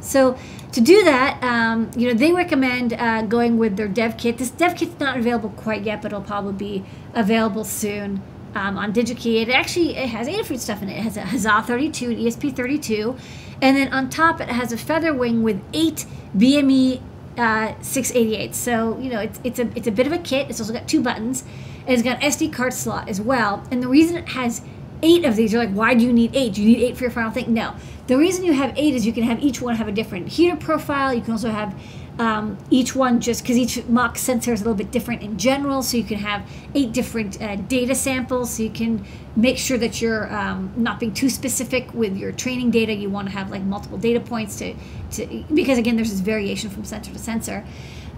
[0.00, 0.38] so
[0.72, 4.38] to do that, um, you know, they recommend uh, going with their dev kit.
[4.38, 6.84] This dev kit's not available quite yet, but it'll probably be
[7.14, 8.22] available soon
[8.54, 9.42] um, on DigiKey.
[9.42, 10.98] It actually it has Adafruit stuff in it.
[10.98, 13.18] It has a Huzzah 32 and ESP32,
[13.62, 16.06] and then on top it has a feather wing with eight
[16.36, 17.00] BME
[17.38, 18.54] uh, 688.
[18.54, 20.50] So you know, it's it's a it's a bit of a kit.
[20.50, 21.44] It's also got two buttons,
[21.80, 23.62] and it's got an SD card slot as well.
[23.70, 24.62] And the reason it has
[25.02, 26.54] eight of these, you're like, why do you need eight?
[26.54, 27.52] Do you need eight for your final thing?
[27.52, 27.74] No.
[28.06, 30.56] The reason you have eight is you can have each one have a different heater
[30.56, 31.12] profile.
[31.12, 31.78] You can also have
[32.18, 35.82] um, each one just because each MOX sensor is a little bit different in general.
[35.82, 38.50] So you can have eight different uh, data samples.
[38.54, 39.04] So you can
[39.36, 42.92] make sure that you're um, not being too specific with your training data.
[42.92, 44.74] You want to have like multiple data points to,
[45.12, 47.64] to because again, there's this variation from sensor to sensor.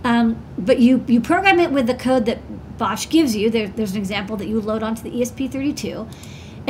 [0.02, 2.38] Um, but you you program it with the code that
[2.78, 3.50] Bosch gives you.
[3.50, 6.08] There, there's an example that you load onto the ESP32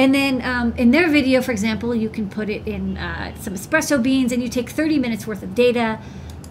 [0.00, 3.52] and then um, in their video, for example, you can put it in uh, some
[3.52, 6.00] espresso beans and you take 30 minutes worth of data.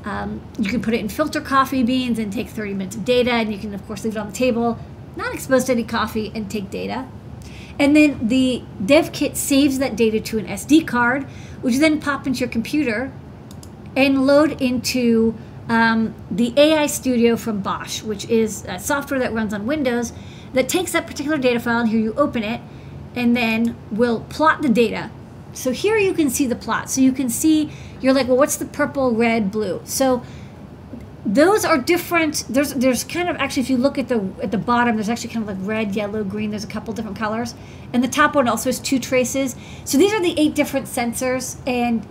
[0.06, 3.32] Um, you can put it in filter coffee beans and take 30 minutes of data.
[3.32, 4.78] And you can, of course, leave it on the table,
[5.16, 7.08] not exposed to any coffee, and take data.
[7.80, 11.24] And then the dev kit saves that data to an SD card,
[11.62, 13.12] which you then pop into your computer
[13.95, 15.34] and load into
[15.70, 20.14] um, the AI Studio from Bosch, which is software that runs on Windows
[20.54, 22.62] that takes that particular data file and here you open it
[23.20, 25.11] and then we'll plot the data.
[25.51, 26.89] So here you can see the plot.
[26.89, 29.82] So you can see, you're like, well, what's the purple, red, blue?
[29.84, 30.24] So
[31.26, 32.45] those are different.
[32.47, 35.34] There's there's kind of actually if you look at the at the bottom, there's actually
[35.34, 36.49] kind of like red, yellow, green.
[36.49, 37.55] There's a couple different colors,
[37.91, 39.55] and the top one also has two traces.
[39.84, 42.07] So these are the eight different sensors, and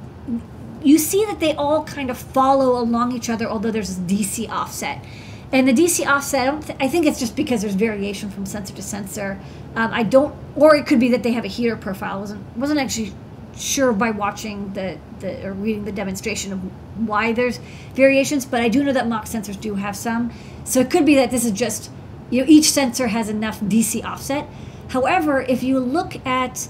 [0.83, 4.49] you see that they all kind of follow along each other, although there's this DC
[4.51, 5.03] offset.
[5.51, 8.75] And the DC offset, I, th- I think it's just because there's variation from sensor
[8.75, 9.41] to sensor.
[9.79, 12.19] Um, I don't, or it could be that they have a heater profile.
[12.19, 13.13] wasn't wasn't actually
[13.57, 16.59] sure by watching the, the or reading the demonstration of
[17.09, 17.59] why there's
[17.95, 20.33] variations, but I do know that MOX sensors do have some.
[20.65, 21.93] So it could be that this is just,
[22.29, 24.49] you know, each sensor has enough DC offset.
[24.89, 26.67] However, if you look at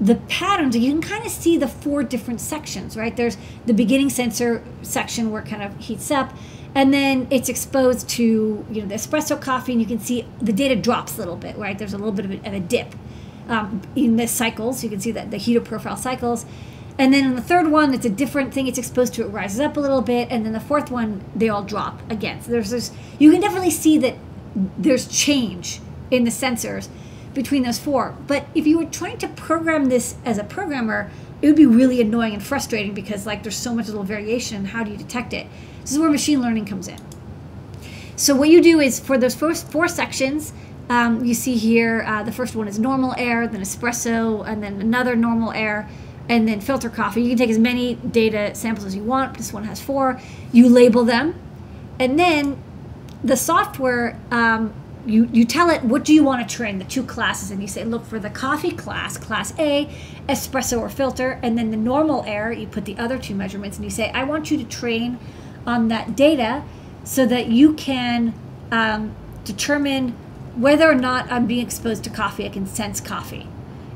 [0.00, 3.16] the patterns, you can kind of see the four different sections, right?
[3.16, 3.36] There's
[3.66, 6.32] the beginning sensor section where it kind of heats up,
[6.74, 10.52] and then it's exposed to you know the espresso coffee, and you can see the
[10.52, 11.78] data drops a little bit, right?
[11.78, 12.94] There's a little bit of a, of a dip
[13.48, 14.84] um, in the cycles.
[14.84, 16.46] You can see that the heater profile cycles.
[16.98, 18.66] And then in the third one, it's a different thing.
[18.66, 21.48] It's exposed to it rises up a little bit, and then the fourth one, they
[21.48, 22.42] all drop again.
[22.42, 22.92] So there's this.
[23.18, 24.16] You can definitely see that
[24.76, 26.88] there's change in the sensors
[27.34, 28.16] between those four.
[28.26, 31.10] But if you were trying to program this as a programmer,
[31.40, 34.66] it would be really annoying and frustrating because like there's so much little variation.
[34.66, 35.46] How do you detect it?
[35.80, 36.98] This is where machine learning comes in.
[38.16, 40.52] So what you do is for those first four sections,
[40.88, 44.80] um, you see here uh, the first one is normal air, then espresso, and then
[44.80, 45.88] another normal air,
[46.28, 47.22] and then filter coffee.
[47.22, 49.36] You can take as many data samples as you want.
[49.36, 50.20] This one has four.
[50.52, 51.34] You label them,
[51.98, 52.60] and then
[53.22, 54.74] the software um,
[55.06, 57.68] you you tell it what do you want to train the two classes and you
[57.68, 59.88] say look for the coffee class class a
[60.28, 63.84] espresso or filter and then the normal air you put the other two measurements and
[63.84, 65.18] you say i want you to train
[65.66, 66.62] on that data
[67.04, 68.34] so that you can
[68.70, 70.16] um, determine
[70.56, 72.44] whether or not i'm being exposed to coffee.
[72.44, 73.46] I can sense coffee.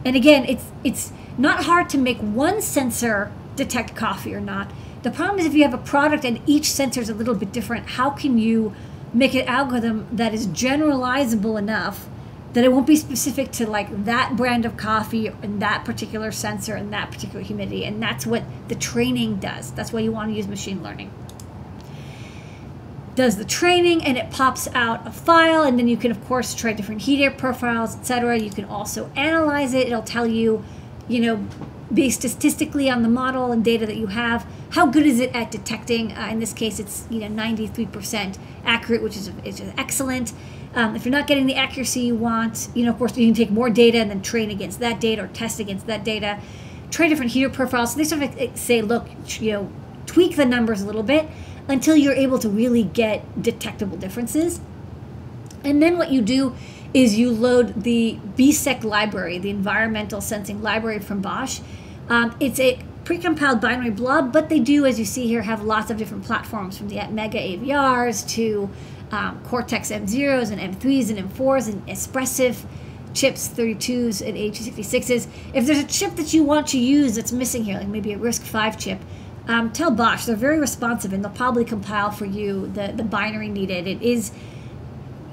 [0.04, 4.70] And again it's it's not hard to make one sensor detect coffee or not.
[5.02, 7.52] The problem is if you have a product and each sensor is a little bit
[7.52, 8.74] different how can you
[9.12, 12.08] make an algorithm that is generalizable enough
[12.52, 16.74] that it won't be specific to like that brand of coffee and that particular sensor
[16.76, 17.84] and that particular humidity?
[17.84, 19.72] And that's what the training does.
[19.72, 21.10] That's why you want to use machine learning
[23.14, 26.54] does the training and it pops out a file and then you can of course
[26.54, 29.86] try different heater profiles etc you can also analyze it.
[29.86, 30.64] It'll tell you
[31.06, 31.46] you know
[31.92, 35.50] based statistically on the model and data that you have how good is it at
[35.52, 36.12] detecting?
[36.12, 40.32] Uh, in this case it's you know 93% accurate which is, is excellent.
[40.74, 43.34] Um, if you're not getting the accuracy you want you know of course you can
[43.34, 46.40] take more data and then train against that data or test against that data.
[46.90, 47.92] Try different heater profiles.
[47.92, 49.06] So they sort of say look
[49.40, 49.72] you know
[50.06, 51.28] tweak the numbers a little bit
[51.68, 54.60] until you're able to really get detectable differences
[55.64, 56.54] and then what you do
[56.92, 61.60] is you load the BSEC library, the environmental sensing library from Bosch.
[62.08, 65.90] Um, it's a precompiled binary blob, but they do, as you see here, have lots
[65.90, 68.70] of different platforms from the Mega AVRs to
[69.10, 72.64] um, Cortex M0s and M3s and M4s and Espressif
[73.12, 75.28] chips, 32s and H66s.
[75.54, 78.18] If there's a chip that you want to use that's missing here, like maybe a
[78.18, 79.00] RISC-V chip,
[79.46, 80.24] um, tell Bosch.
[80.24, 83.86] They're very responsive and they'll probably compile for you the, the binary needed.
[83.86, 84.32] It is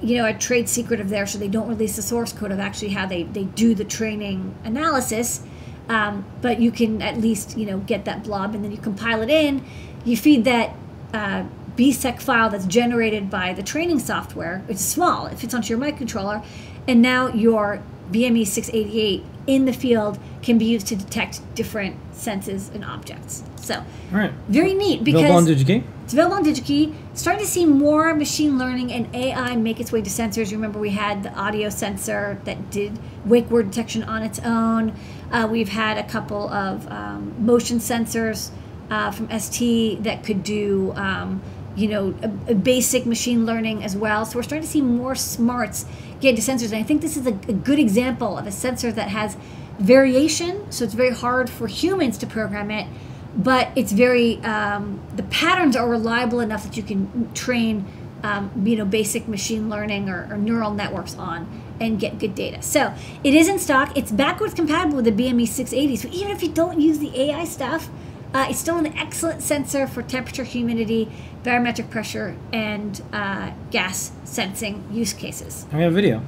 [0.02, 2.60] you know, a trade secret of theirs, so they don't release the source code of
[2.60, 5.42] actually how they, they do the training analysis.
[5.90, 9.22] Um, but you can at least, you know, get that blob and then you compile
[9.22, 9.64] it in.
[10.04, 10.76] You feed that
[11.14, 11.46] uh,
[11.76, 14.64] BSEC file that's generated by the training software.
[14.68, 16.44] It's small, it fits onto your microcontroller.
[16.88, 22.70] And now your BME 688 in the field can be used to detect different senses
[22.70, 23.44] and objects.
[23.62, 24.32] So, right.
[24.48, 25.84] very neat Available on because DigiKey.
[26.04, 26.96] it's available on DigiKey.
[27.14, 30.50] Starting to see more machine learning and AI make its way to sensors.
[30.50, 34.94] You remember we had the audio sensor that did wake word detection on its own.
[35.32, 38.50] Uh, we've had a couple of um, motion sensors
[38.90, 41.42] uh, from ST that could do, um,
[41.76, 44.26] you know, a, a basic machine learning as well.
[44.26, 45.86] So we're starting to see more smarts
[46.20, 46.72] get into sensors.
[46.72, 49.38] And I think this is a, a good example of a sensor that has
[49.80, 50.70] variation.
[50.72, 52.88] So it's very hard for humans to program it
[53.36, 57.86] but it's very um, the patterns are reliable enough that you can train
[58.24, 61.48] um, you know basic machine learning or, or, neural networks on
[61.80, 62.62] and get good data.
[62.62, 63.98] So it is in stock.
[63.98, 67.46] It's backwards compatible with the bme 680 so even if you don't use the ai
[67.46, 67.90] stuff
[68.34, 71.10] uh, it's still an excellent sensor for temperature humidity
[71.44, 75.66] barometric pressure and uh, gas sensing use cases.
[75.74, 76.22] We have video.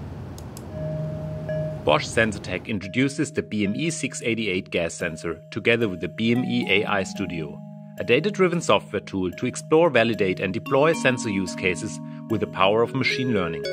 [1.83, 7.59] Bosch Sensortec introduces the BME 688 gas sensor together with the BME AI Studio,
[7.99, 12.47] a data driven software tool to explore, validate, and deploy sensor use cases with the
[12.47, 13.65] power of machine learning.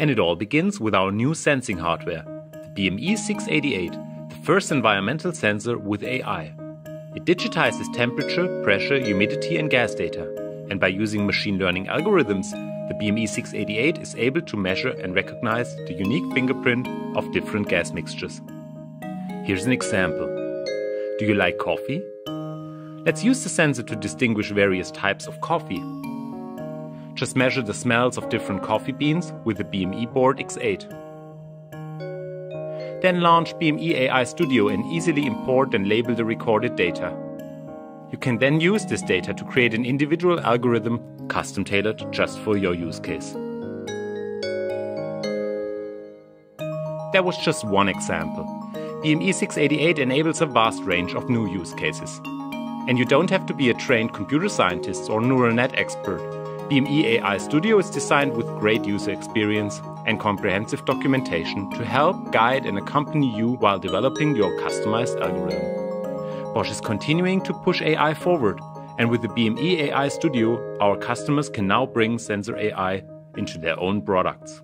[0.00, 2.24] And it all begins with our new sensing hardware,
[2.74, 3.92] the BME 688,
[4.28, 6.52] the first environmental sensor with AI.
[7.14, 10.24] It digitizes temperature, pressure, humidity, and gas data.
[10.68, 12.52] And by using machine learning algorithms,
[12.88, 17.92] the BME 688 is able to measure and recognize the unique fingerprint of different gas
[17.92, 18.40] mixtures.
[19.44, 20.26] Here's an example.
[21.18, 22.00] Do you like coffee?
[23.04, 25.82] Let's use the sensor to distinguish various types of coffee.
[27.14, 30.88] Just measure the smells of different coffee beans with the BME Board X8.
[33.02, 37.25] Then launch BME AI Studio and easily import and label the recorded data.
[38.16, 42.56] You can then use this data to create an individual algorithm custom tailored just for
[42.56, 43.32] your use case.
[47.12, 48.44] That was just one example.
[49.04, 52.18] BME 688 enables a vast range of new use cases.
[52.88, 56.20] And you don't have to be a trained computer scientist or neural net expert.
[56.70, 62.64] BME AI Studio is designed with great user experience and comprehensive documentation to help guide
[62.64, 65.85] and accompany you while developing your customized algorithm.
[66.56, 68.58] Bosch is continuing to push AI forward,
[68.98, 73.04] and with the BME AI Studio, our customers can now bring sensor AI
[73.36, 74.62] into their own products.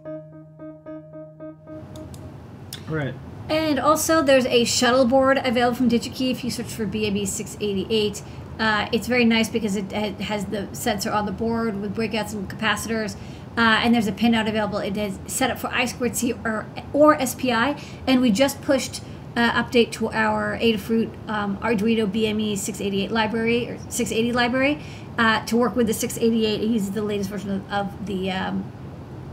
[2.88, 3.12] Right.
[3.50, 8.22] And also, there's a shuttle board available from DigiKey if you search for BAB 688.
[8.58, 12.48] Uh, it's very nice because it has the sensor on the board with breakouts and
[12.48, 13.16] capacitors.
[13.58, 14.78] Uh, and there's a pinout available.
[14.78, 16.64] It is set up for I2C or,
[16.94, 17.76] or SPI.
[18.06, 19.02] And we just pushed
[19.36, 24.82] uh, update to our Adafruit um, Arduino BME 688 library or 680 library
[25.18, 26.60] uh, to work with the 688.
[26.60, 28.64] It uses the latest version of, of the um,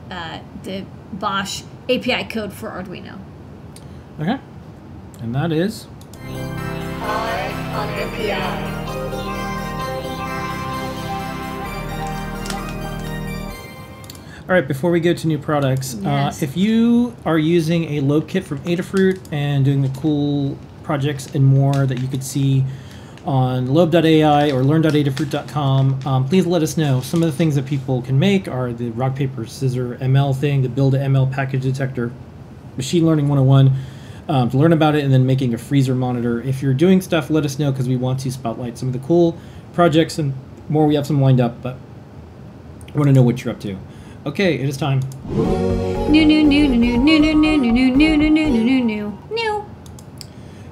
[0.09, 3.19] uh, the Bosch API code for Arduino.
[4.19, 4.39] Okay.
[5.21, 5.87] And that is.
[14.49, 16.41] All right, before we go to new products, Yes.
[16.41, 21.27] uh, if you are using a Lobe kit from Adafruit and doing the cool projects
[21.35, 22.65] and more that you could see
[23.27, 26.99] on lobe.ai or learn.adafruit.com, um, please let us know.
[26.99, 30.63] Some of the things that people can make are the rock, paper, scissor ML thing,
[30.63, 32.11] the build a ML package detector,
[32.75, 33.71] machine learning 101
[34.29, 36.41] um, to learn about it and then making a freezer monitor.
[36.41, 39.07] If you're doing stuff, let us know because we want to spotlight some of the
[39.07, 39.37] cool
[39.73, 40.33] projects and
[40.69, 40.87] more.
[40.87, 41.77] We have some lined up, but
[42.87, 43.77] I want to know what you're up to.
[44.25, 44.99] Okay, it is time.
[45.29, 49.65] New, new, new, new, new, new, new, new, new, new, new, new, new, new, new.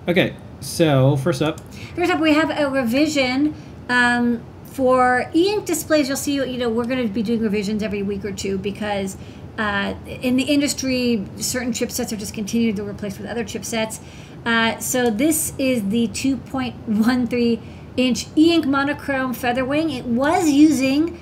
[0.08, 1.62] Okay, so first up,
[1.98, 3.56] First up, we have a revision
[3.90, 6.08] um, for e-ink displays.
[6.08, 9.18] You'll see, you know, we're going to be doing revisions every week or two because
[9.58, 14.00] uh, in the industry, certain chipsets are just continued to replace with other chipsets.
[14.46, 17.60] Uh, so this is the 2.13
[17.98, 19.98] inch e-ink monochrome featherwing.
[19.98, 21.20] It was using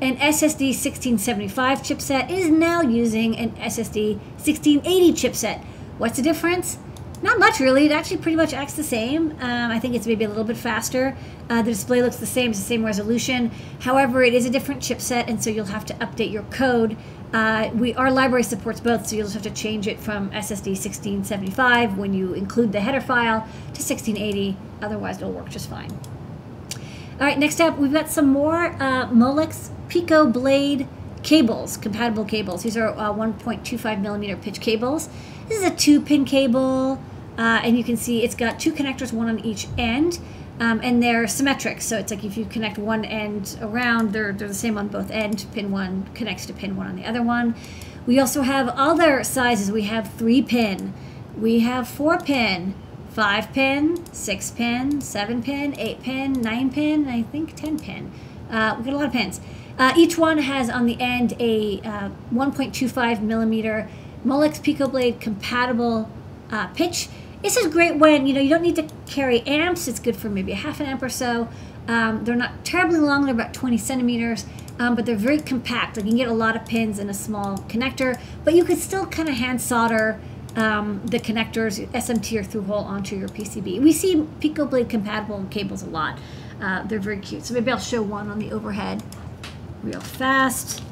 [0.00, 2.30] an SSD 1675 chipset.
[2.30, 5.64] is now using an SSD 1680 chipset.
[5.96, 6.78] What's the difference?
[7.22, 7.86] Not much really.
[7.86, 9.30] It actually pretty much acts the same.
[9.40, 11.16] Um, I think it's maybe a little bit faster.
[11.48, 13.50] Uh, the display looks the same, it's the same resolution.
[13.80, 16.96] However, it is a different chipset, and so you'll have to update your code.
[17.32, 20.76] Uh, we our library supports both, so you'll just have to change it from SSD
[20.76, 24.56] 1675 when you include the header file to 1680.
[24.82, 25.90] Otherwise, it'll work just fine.
[27.18, 30.86] All right, next up, we've got some more uh, Molex Pico Blade
[31.22, 32.62] cables, compatible cables.
[32.62, 35.08] These are uh, 1.25 millimeter pitch cables.
[35.48, 37.02] This is a two pin cable,
[37.38, 40.18] uh, and you can see it's got two connectors, one on each end,
[40.60, 41.80] um, and they're symmetric.
[41.80, 45.10] So it's like if you connect one end around, they're, they're the same on both
[45.10, 45.44] ends.
[45.44, 47.54] Pin one connects to pin one on the other one.
[48.04, 49.72] We also have other sizes.
[49.72, 50.92] We have three pin,
[51.34, 52.74] we have four pin,
[53.16, 58.12] five pin, six pin, seven pin, eight pin, nine pin, and I think ten pin.
[58.50, 59.40] Uh, we've got a lot of pins.
[59.78, 63.88] Uh, each one has on the end a uh, 1.25 millimeter
[64.22, 66.10] Molex Pico Blade compatible
[66.50, 67.08] uh, pitch.
[67.40, 69.88] This is great when you know you don't need to carry amps.
[69.88, 71.48] It's good for maybe a half an amp or so.
[71.88, 74.44] Um, they're not terribly long; they're about 20 centimeters,
[74.78, 75.96] um, but they're very compact.
[75.96, 78.78] Like you can get a lot of pins in a small connector, but you could
[78.78, 80.20] still kind of hand solder
[80.56, 83.80] um, the connectors, SMT or through hole onto your PCB.
[83.80, 86.18] We see Pico Blade compatible cables a lot.
[86.60, 87.44] Uh, they're very cute.
[87.44, 89.02] So maybe I'll show one on the overhead
[89.82, 90.82] real fast.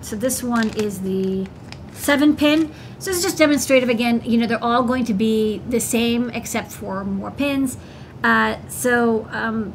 [0.00, 1.46] So this one is the
[1.92, 2.72] seven pin.
[2.98, 4.22] So this is just demonstrative again.
[4.24, 7.76] You know, they're all going to be the same except for more pins.
[8.24, 9.74] Uh, so, um,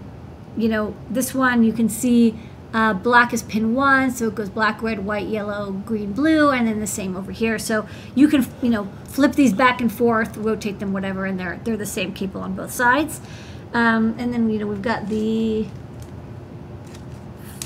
[0.57, 2.35] you know, this one you can see
[2.75, 6.67] uh, black is pin one, so it goes black, red, white, yellow, green, blue, and
[6.67, 7.57] then the same over here.
[7.57, 11.61] So you can, you know, flip these back and forth, rotate them, whatever, and they're
[11.63, 13.21] they're the same cable on both sides.
[13.73, 15.67] Um, and then you know we've got the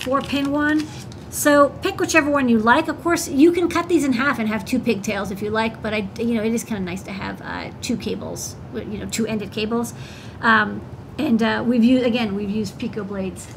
[0.02, 0.88] four pin one.
[1.32, 2.88] So pick whichever one you like.
[2.88, 5.82] Of course, you can cut these in half and have two pigtails if you like,
[5.82, 9.00] but I, you know, it is kind of nice to have uh, two cables, you
[9.00, 9.96] know, two ended cables.
[10.42, 10.82] Um,
[11.18, 13.48] and uh, we've used again, we've used Pico blades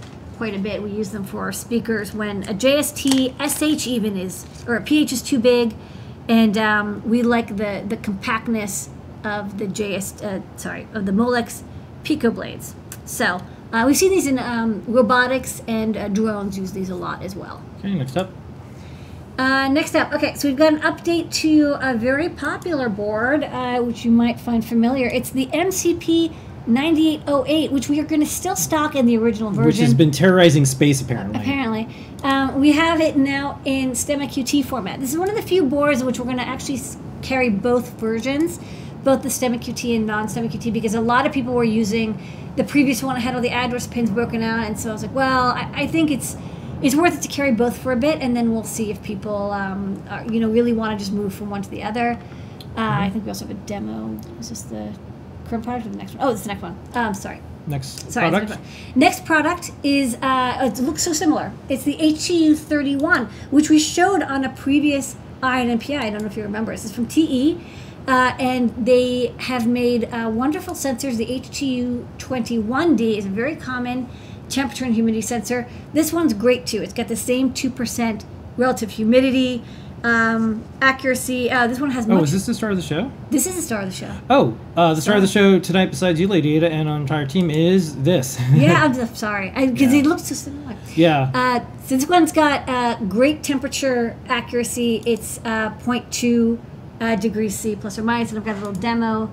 [0.42, 0.82] quite a bit.
[0.82, 3.06] We use them for our speakers when a JST
[3.38, 5.72] SH even is or a PH is too big,
[6.26, 8.88] and um, we like the the compactness
[9.22, 11.62] of the JS uh, sorry of the Molex
[12.02, 12.74] Pico blades.
[13.04, 13.40] So
[13.72, 17.36] uh, we see these in um, robotics and uh, drones use these a lot as
[17.36, 17.62] well.
[17.78, 18.30] Okay, next up.
[19.38, 23.78] Uh, next up, okay, so we've got an update to a very popular board, uh,
[23.80, 25.06] which you might find familiar.
[25.06, 26.34] It's the MCP
[26.66, 29.66] 9808, which we are going to still stock in the original version.
[29.66, 31.40] Which has been terrorizing space, apparently.
[31.40, 31.88] Apparently.
[32.22, 35.00] Um, we have it now in STEMMA QT format.
[35.00, 36.80] This is one of the few boards in which we're going to actually
[37.20, 38.60] carry both versions,
[39.02, 42.20] both the STEMMA QT and non STEMMA QT, because a lot of people were using
[42.56, 43.16] the previous one.
[43.16, 45.70] I had all the address pins broken out, and so I was like, well, I,
[45.74, 46.36] I think it's
[46.82, 49.52] it's worth it to carry both for a bit, and then we'll see if people,
[49.52, 52.18] um, are, you know, really want to just move from one to the other.
[52.76, 54.18] Uh, I think we also have a demo.
[54.40, 54.92] Is this the
[55.52, 56.26] current product or the next one?
[56.26, 56.78] Oh, it's the next one.
[56.94, 57.40] Um, sorry.
[57.66, 58.58] Next Sorry, product.
[58.96, 61.52] Next product is uh, it looks so similar.
[61.68, 65.98] It's the HTU 31, which we showed on a previous INMPI.
[65.98, 66.72] I don't know if you remember.
[66.72, 67.60] This is from TE,
[68.08, 71.18] uh, and they have made uh, wonderful sensors.
[71.18, 74.08] The HTU 21D is a very common
[74.48, 75.68] temperature and humidity sensor.
[75.92, 76.82] This one's great too.
[76.82, 78.24] It's got the same two percent
[78.56, 79.62] relative humidity.
[80.04, 81.48] Um, accuracy.
[81.50, 82.24] Uh, this one has Oh, much.
[82.24, 83.10] is this the star of the show?
[83.30, 84.10] this is the star of the show.
[84.28, 87.24] Oh, uh, the star of the show tonight, besides you, Lady Ada, and our entire
[87.26, 88.36] team, is this.
[88.52, 90.00] Yeah, I'm just sorry because Yeah.
[90.00, 90.74] it looks so similar.
[90.96, 91.30] yeah.
[91.32, 95.02] Uh, so this one's got uh, great temperature accuracy.
[95.06, 96.58] It's uh, 0.2
[97.00, 99.30] uh, degrees C plus or minus, and I've got a little demo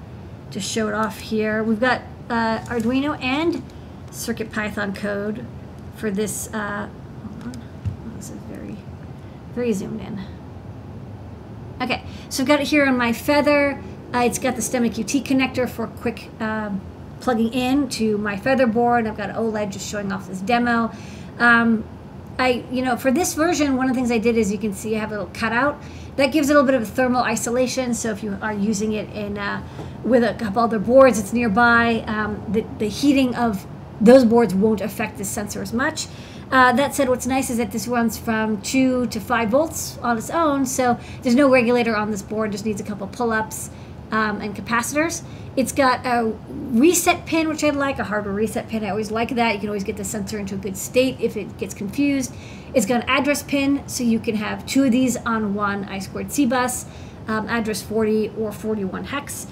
[0.51, 1.63] to show it off here.
[1.63, 3.63] We've got uh, Arduino and
[4.11, 5.45] Circuit Python code
[5.95, 6.47] for this.
[6.53, 6.89] Uh,
[7.41, 7.63] hold on.
[8.05, 8.77] Oh, this is very,
[9.55, 10.21] very zoomed in.
[11.81, 13.81] Okay, so I've got it here on my Feather.
[14.13, 16.81] Uh, it's got the STEMMA QT connector for quick um,
[17.21, 19.07] plugging in to my Feather board.
[19.07, 20.91] I've got OLED just showing off this demo.
[21.37, 21.85] Um,
[22.37, 24.73] I, you know, for this version, one of the things I did is you can
[24.73, 25.81] see I have a little cutout.
[26.17, 27.93] That gives it a little bit of thermal isolation.
[27.93, 29.63] So if you are using it in uh,
[30.03, 33.65] with a couple other boards that's nearby, um, the, the heating of
[34.01, 36.07] those boards won't affect the sensor as much.
[36.51, 40.17] Uh, that said, what's nice is that this runs from 2 to 5 volts on
[40.17, 43.69] its own, so there's no regulator on this board, just needs a couple pull-ups
[44.11, 45.21] um, and capacitors.
[45.55, 48.83] It's got a reset pin, which I like, a hardware reset pin.
[48.83, 49.53] I always like that.
[49.53, 52.33] You can always get the sensor into a good state if it gets confused.
[52.73, 55.99] It's got an address pin, so you can have two of these on one I
[55.99, 56.85] squared C bus,
[57.27, 59.45] um, address 40 or 41 hex.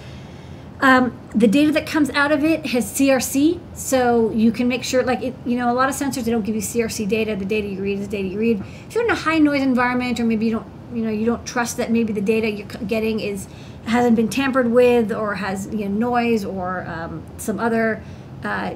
[0.80, 5.02] Um, the data that comes out of it has CRC, so you can make sure,
[5.04, 7.36] like, it, you know, a lot of sensors they don't give you CRC data.
[7.36, 8.64] The data you read is data you read.
[8.88, 11.46] If you're in a high noise environment, or maybe you don't, you know, you don't
[11.48, 13.48] trust that maybe the data you're getting is
[13.88, 18.04] hasn't been tampered with, or has you know noise, or um, some other,
[18.44, 18.76] uh,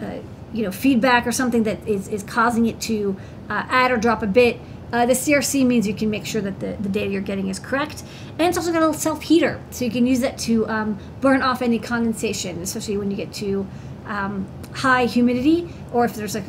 [0.00, 0.18] uh,
[0.52, 3.16] you know, feedback or something that is is causing it to
[3.48, 4.60] uh, add or drop a bit.
[4.92, 7.58] Uh, the CRC means you can make sure that the, the data you're getting is
[7.58, 8.02] correct.
[8.38, 10.98] And it's also got a little self heater, so you can use that to um,
[11.20, 13.66] burn off any condensation, especially when you get to
[14.06, 16.44] um, high humidity or if there's like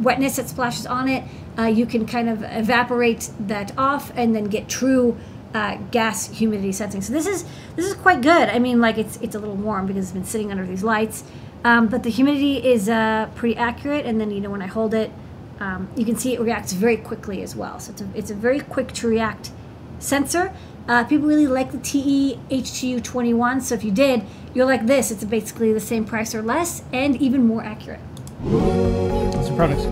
[0.00, 1.24] wetness that splashes on it.
[1.56, 5.16] Uh, you can kind of evaporate that off and then get true
[5.54, 7.00] uh, gas humidity sensing.
[7.00, 7.44] So this is
[7.76, 8.48] this is quite good.
[8.48, 11.22] I mean, like it's it's a little warm because it's been sitting under these lights,
[11.62, 14.04] um, but the humidity is uh, pretty accurate.
[14.04, 15.12] And then you know when I hold it,
[15.60, 17.78] um, you can see it reacts very quickly as well.
[17.78, 19.50] So it's a, it's a very quick to react
[19.98, 20.54] sensor.
[20.86, 23.62] Uh, people really like the TE HTU21.
[23.62, 25.10] So if you did, you'll like this.
[25.10, 28.00] It's basically the same price or less and even more accurate.
[28.40, 29.84] What's the products?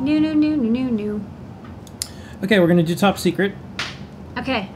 [0.00, 1.24] New, new, new, new, new, new.
[2.44, 3.52] Okay, we're gonna do top secret.
[4.36, 4.70] Okay.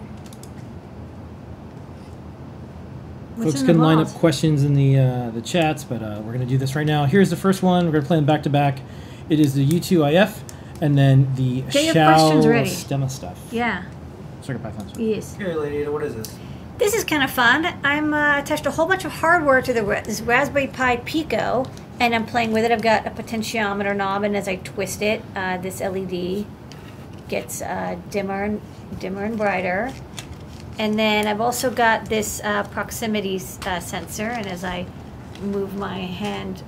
[3.45, 6.47] What's Folks can line up questions in the uh, the chats, but uh, we're gonna
[6.47, 7.07] do this right now.
[7.07, 7.87] Here's the first one.
[7.87, 8.79] We're gonna play them back to back.
[9.29, 10.41] It is the U2IF,
[10.81, 12.63] and then the Get XIAO.
[12.65, 13.41] Stemma stuff.
[13.51, 13.85] Yeah.
[14.43, 15.01] Circuit Python stuff.
[15.01, 15.35] Yes.
[15.35, 16.37] Okay, Lady what is this?
[16.79, 17.67] This is kind of fun.
[17.85, 21.67] I'm uh, attached a whole bunch of hardware to the this Raspberry Pi Pico,
[21.99, 22.71] and I'm playing with it.
[22.71, 26.47] I've got a potentiometer knob, and as I twist it, uh, this LED
[27.29, 28.61] gets uh, dimmer and
[29.01, 29.93] dimmer and brighter.
[30.79, 34.87] And then I've also got this uh, proximity uh, sensor, and as I
[35.41, 36.63] move my hand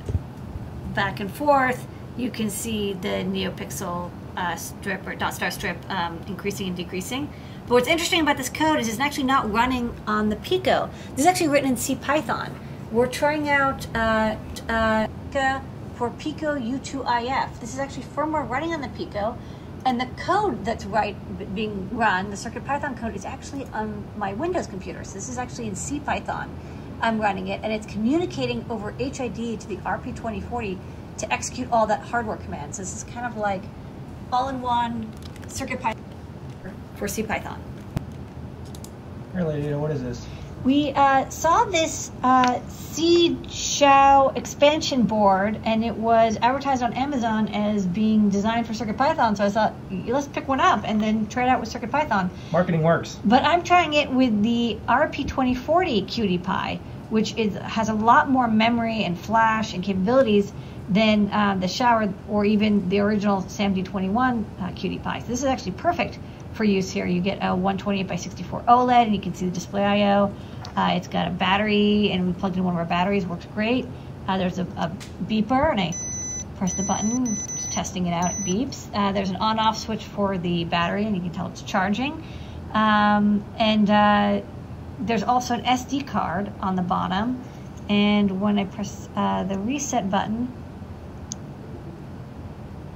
[0.95, 1.87] back and forth,
[2.17, 7.33] you can see the NeoPixel uh, strip or dot star strip um, increasing and decreasing.
[7.67, 10.91] But what's interesting about this code is it's actually not running on the Pico.
[11.11, 12.55] This is actually written in C Python.
[12.93, 14.37] We're trying out uh,
[14.69, 15.09] uh,
[15.97, 17.61] for Pico U2IF.
[17.61, 19.37] This is actually firmware running on the Pico,
[19.85, 21.17] and the code that's right
[21.55, 25.05] being run, the CircuitPython code, is actually on my Windows computer.
[25.05, 26.49] So this is actually in CPython.
[27.01, 30.79] I'm running it, and it's communicating over HID to the RP2040
[31.19, 32.79] to execute all that hardware commands.
[32.79, 33.63] This is kind of like
[34.33, 35.13] all-in-one
[35.49, 35.97] CircuitPython
[36.97, 37.59] for CPython.
[39.33, 40.27] Here, lady, what is this?
[40.65, 47.49] We uh, saw this uh, Seeed XIAO expansion board, and it was advertised on Amazon
[47.49, 49.37] as being designed for CircuitPython.
[49.37, 49.75] So I thought,
[50.07, 52.31] let's pick one up and then try it out with CircuitPython.
[52.53, 53.19] Marketing works.
[53.25, 56.81] But I'm trying it with the RP2040 QT Py,
[57.11, 60.53] which is has a lot more memory and flash and capabilities
[60.89, 65.21] than uh, the XIAO or even the original SAMD21 uh, QT Py.
[65.21, 66.19] So this is actually perfect
[66.53, 67.07] for use here.
[67.07, 70.33] You get a 128 by 64 OLED, and you can see the display I/O.
[70.77, 73.27] Uh, it's got a battery, and we plugged in one of our batteries.
[73.27, 73.87] Works great.
[74.27, 74.91] Uh, there's a, a
[75.25, 75.95] beeper, and I
[76.57, 78.33] press the button, just testing it out.
[78.33, 78.89] It beeps.
[78.95, 82.25] Uh, there's an on-off switch for the battery, and you can tell it's charging.
[82.73, 84.41] Um, and uh,
[85.01, 87.43] there's also an SD card on the bottom.
[87.89, 90.53] And when I press uh, the reset button,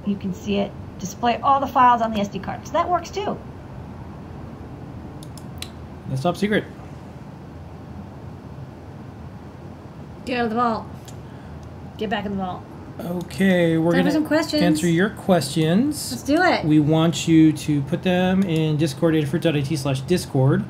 [0.05, 2.65] you can see it display all the files on the SD card.
[2.67, 3.37] So that works too.
[6.09, 6.65] That's top secret.
[10.29, 10.85] Get out of the vault.
[11.97, 12.61] Get back in the vault.
[12.99, 14.61] Okay, we're Time gonna some questions.
[14.61, 16.11] answer your questions.
[16.11, 16.63] Let's do it.
[16.65, 20.63] We want you to put them in discord adafruit.it slash discord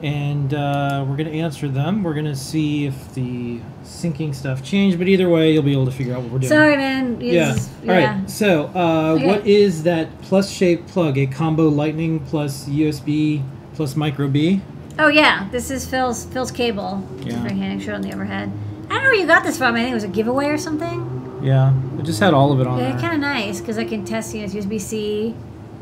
[0.00, 2.04] and uh, we're going to answer them.
[2.04, 5.86] We're going to see if the syncing stuff changed, but either way, you'll be able
[5.86, 6.48] to figure out what we're doing.
[6.48, 7.20] Sorry, man.
[7.20, 7.50] Yeah.
[7.50, 8.30] It's- All right.
[8.30, 9.26] So, uh, Okay.
[9.26, 11.18] what is that plus shape plug?
[11.18, 13.42] A combo Lightning plus USB
[13.74, 14.60] plus micro B?
[15.00, 17.02] Oh yeah, this is Phil's Phil's cable.
[17.22, 17.42] Yeah.
[17.42, 17.90] Very handy.
[17.90, 18.52] On the overhead.
[18.90, 19.74] I don't know where you got this from.
[19.76, 21.40] I think it was a giveaway or something.
[21.42, 21.72] Yeah.
[21.98, 23.00] It just had all of it on Yeah, there.
[23.00, 24.34] kind of nice because I can test.
[24.34, 25.34] You know, it's USB C.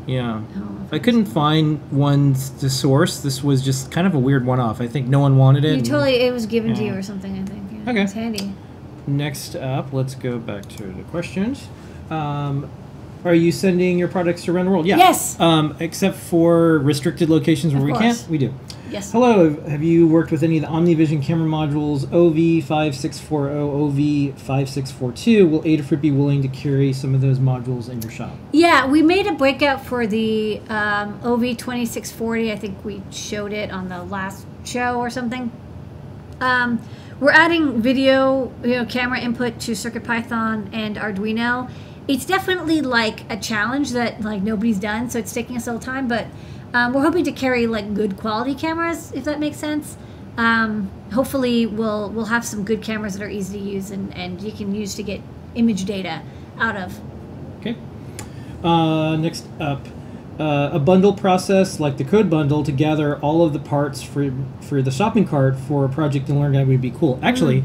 [0.07, 0.41] Yeah.
[0.57, 3.19] Oh, I couldn't find one to source.
[3.19, 4.79] This was just kind of a weird one-off.
[4.81, 5.75] I think no one wanted it.
[5.77, 6.15] You totally.
[6.21, 7.33] It was given to you or something.
[7.37, 7.63] I think.
[7.85, 8.03] Yeah, Okay.
[8.03, 8.53] It's handy.
[9.07, 11.67] Next up, let's go back to the questions.
[12.09, 12.69] Um,
[13.25, 14.85] are you sending your products around the world?
[14.85, 14.97] Yeah.
[14.97, 15.39] Yes.
[15.39, 18.21] Um, except for restricted locations where Of we course.
[18.21, 18.53] can't, we do.
[18.89, 19.11] Yes.
[19.11, 25.47] Hello, have you worked with any of the OmniVision camera modules OV5640, OV5642?
[25.47, 28.33] Will Adafruit be willing to carry some of those modules in your shop?
[28.51, 32.51] Yeah, we made a breakout for the um, OV2640.
[32.51, 35.51] I think we showed it on the last show or something.
[36.41, 36.81] Um,
[37.19, 41.69] we're adding video, you know, camera input to CircuitPython and Arduino.
[42.07, 45.85] It's definitely like a challenge that like nobody's done, so it's taking us a little
[45.85, 46.07] time.
[46.07, 46.25] But
[46.73, 49.97] um, we're hoping to carry like good quality cameras, if that makes sense.
[50.37, 54.41] Um, hopefully, we'll we'll have some good cameras that are easy to use and, and
[54.41, 55.21] you can use to get
[55.55, 56.21] image data
[56.57, 56.99] out of.
[57.59, 57.75] Okay.
[58.63, 59.85] Uh, next up,
[60.39, 64.31] uh, a bundle process like the code bundle to gather all of the parts for
[64.61, 67.19] for the shopping cart for a project and learn guide would be cool.
[67.21, 67.63] Actually,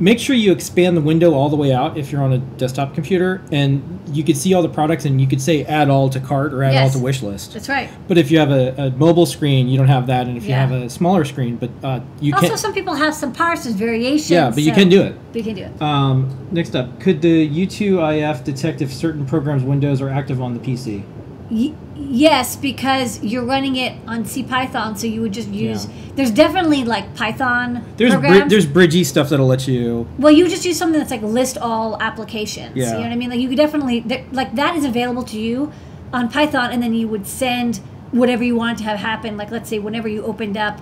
[0.00, 2.94] make sure you expand the window all the way out if you're on a desktop
[2.94, 6.18] computer, and you could see all the products, and you could say add all to
[6.18, 6.94] cart or add Yes.
[6.94, 7.52] all to wish list.
[7.52, 7.88] That's right.
[8.08, 10.66] But if you have a, a mobile screen, you don't have that, and if Yeah.
[10.66, 12.50] you have a smaller screen, but uh, you Also, can.
[12.52, 14.30] Also some people have some parts parsers variations.
[14.30, 15.14] Yeah, but you can do it.
[15.34, 15.82] We can do it.
[15.82, 20.60] Um, next up, could the U2IF detect if certain programs' windows are active on the
[20.60, 21.02] PC?
[21.50, 21.72] Y-
[22.10, 25.86] yes, because you're running it on C Python, so you would just use.
[25.86, 25.92] Yeah.
[26.16, 30.06] There's definitely like Python There's bri- there's bridgey stuff that'll let you.
[30.18, 32.76] well, you just use something that's like list all applications.
[32.76, 32.86] Yeah.
[32.86, 33.30] You know what I mean?
[33.30, 35.72] Like you could definitely like that is available to you
[36.12, 37.78] on Python, and then you would send
[38.10, 39.36] whatever you want to have happen.
[39.36, 40.80] Like let's say whenever you opened up.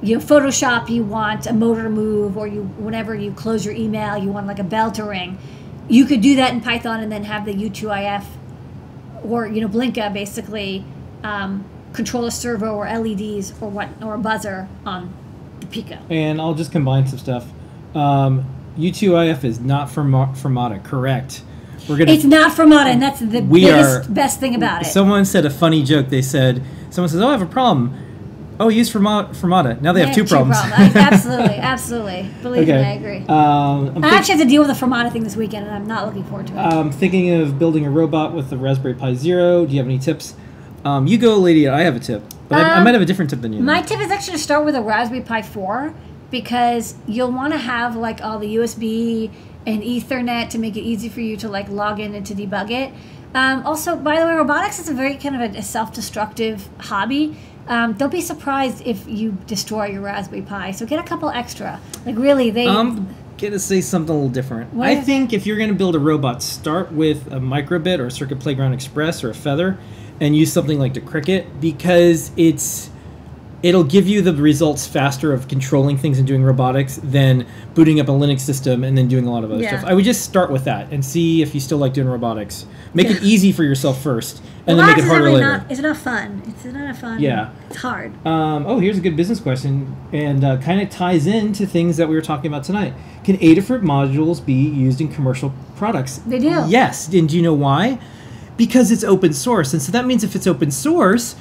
[0.00, 3.74] You know, Photoshop, you want a motor to move, or you whenever you close your
[3.74, 5.38] email, you want like a bell to ring.
[5.88, 8.22] You could do that in Python and then have the U2IF
[9.24, 10.84] or you know Blinka basically
[11.22, 15.12] um, control a servo or LEDs or what or a buzzer on
[15.60, 15.98] the Pico.
[16.10, 17.46] And I'll just combine some stuff.
[17.94, 18.44] Um,
[18.78, 21.42] U2IF is not for Mo- Firmata, correct?
[21.88, 22.12] We're gonna.
[22.12, 24.84] It's not Firmata, and that's the biggest are- best thing about it.
[24.86, 26.08] Someone said a funny joke.
[26.10, 27.94] They said, "Someone says, oh, I have a problem.
[28.60, 28.92] Oh, use.
[28.92, 29.80] Firmata.
[29.80, 32.28] Now they have Yeah, two problems." I- absolutely, absolutely.
[32.42, 33.24] Believe me, I agree.
[33.28, 36.06] Um, think- actually have to deal with the Firmata thing this weekend, and I'm not
[36.06, 36.58] looking forward to it.
[36.58, 39.64] I'm thinking of building a robot with the Raspberry Pi Zero.
[39.66, 40.34] Do you have any tips?
[40.84, 41.68] Um, you go, lady.
[41.68, 43.60] I have a tip, but I, I Um, might have a different tip than you.
[43.62, 45.92] My tip is actually to start with a Raspberry Pi 4
[46.30, 49.30] because you'll want to have like all the USB
[49.66, 52.70] and Ethernet to make it easy for you to like log in and to debug
[52.70, 52.92] it.
[53.34, 57.36] Um, also, by the way, robotics is a very kind of a, a self-destructive hobby.
[57.68, 60.70] Um, don't be surprised if you destroy your Raspberry Pi.
[60.72, 61.80] So get a couple extra.
[62.06, 63.08] Like really, they Um,
[63.40, 64.72] gonna say something a little different.
[64.74, 68.10] What I think if you're gonna build a robot, start with a microbit or a
[68.10, 69.78] Circuit Playground Express or a Feather,
[70.20, 72.90] and use something like the Crickit because it's
[73.60, 78.06] it'll give you the results faster of controlling things and doing robotics than booting up
[78.08, 79.76] a Linux system and then doing a lot of other Yeah.
[79.80, 79.84] stuff.
[79.90, 82.66] I would just start with that and see if you still like doing robotics.
[82.94, 85.58] Make it easy for yourself first, and then make it harder really later.
[85.58, 86.42] Not, it's not fun.
[86.46, 87.20] It's not fun.
[87.20, 87.50] Yeah.
[87.68, 88.12] It's hard.
[88.26, 92.08] Um, oh, here's a good business question, and uh, kind of ties into things that
[92.08, 92.94] we were talking about tonight.
[93.24, 96.18] Can Adafruit modules be used in commercial products?
[96.18, 96.64] They do.
[96.68, 97.98] Yes, and do you know why?
[98.56, 101.36] Because it's open source, and so that means if it's open source,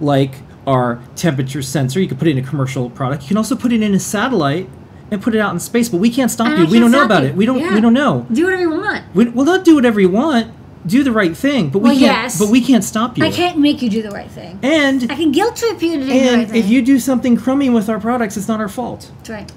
[0.00, 0.34] like
[0.66, 3.22] our temperature sensor, you can put it in a commercial product.
[3.22, 4.68] You can also put it in a satellite
[5.10, 6.64] and put it out in space, but we can't stop And you.
[6.64, 7.28] I We can't don't know about you.
[7.30, 7.34] it.
[7.36, 7.58] We don't.
[7.58, 7.74] Yeah.
[7.74, 8.26] We don't know.
[8.30, 9.04] Do whatever you want.
[9.14, 10.52] We, we'll not do whatever you want.
[10.88, 12.02] Do the right thing, but we Well, can't.
[12.02, 12.38] yes.
[12.38, 13.24] But we can't stop you.
[13.24, 14.58] I can't make you do the right thing.
[14.62, 16.58] And I can guilt trip you to do the and right thing.
[16.64, 19.10] if you do something crummy with our products, it's not our fault.
[19.18, 19.52] That's right.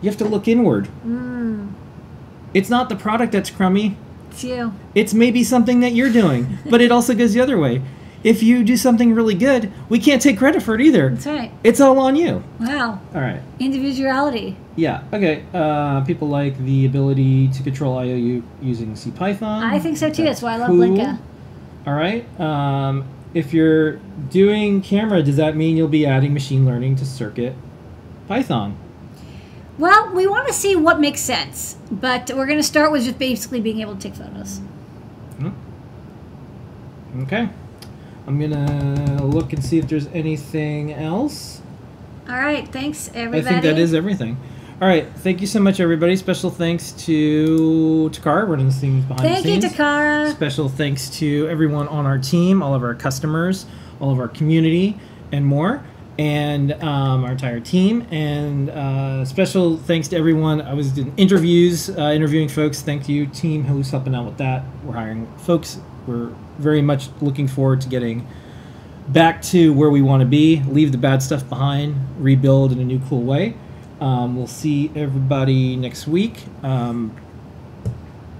[0.00, 0.88] You have to look inward.
[1.06, 1.72] Mm.
[2.54, 3.96] It's not the product that's crummy.
[4.30, 4.72] It's you.
[4.94, 7.82] It's maybe something that you're doing, but it also goes the other way.
[8.22, 11.08] If you do something really good, we can't take credit for it either.
[11.10, 11.50] That's right.
[11.64, 12.44] It's all on you.
[12.60, 13.00] Wow.
[13.14, 13.40] All right.
[13.58, 14.56] Individuality.
[14.80, 15.04] Yeah.
[15.12, 15.44] Okay.
[15.52, 19.62] Uh, people like the ability to control IOU using CPython.
[19.62, 20.24] I think so too.
[20.24, 20.78] That's why I love cool.
[20.78, 21.18] Blinka.
[21.86, 22.40] All right.
[22.40, 23.04] Um,
[23.34, 23.96] if you're
[24.30, 27.54] doing camera, does that mean you'll be adding machine learning to Circuit
[28.26, 28.76] Python?
[29.78, 33.18] Well, we want to see what makes sense, but we're going to start with just
[33.18, 34.60] basically being able to take photos.
[37.22, 37.48] Okay.
[38.26, 41.60] I'm gonna look and see if there's anything else.
[42.28, 42.68] All right.
[42.68, 43.40] Thanks, everybody.
[43.40, 44.36] I think that is everything.
[44.80, 45.06] All right.
[45.16, 46.16] Thank you so much, everybody.
[46.16, 49.60] Special thanks to Takara running this thing behind Thank the you.
[49.60, 50.30] Takara.
[50.30, 53.66] Special thanks to everyone on our team, all of our customers,
[54.00, 54.98] all of our community,
[55.32, 55.84] and more,
[56.18, 58.06] and um, our entire team.
[58.10, 60.62] And uh, special thanks to everyone.
[60.62, 62.80] I was doing interviews, uh, interviewing folks.
[62.80, 64.64] Thank you, team, who's helping out with that.
[64.82, 65.78] We're hiring folks.
[66.06, 68.26] We're very much looking forward to getting
[69.08, 72.84] back to where we want to be, leave the bad stuff behind, rebuild in a
[72.84, 73.56] new, cool way.
[74.00, 76.44] Um, we'll see everybody next week.
[76.62, 77.14] Um,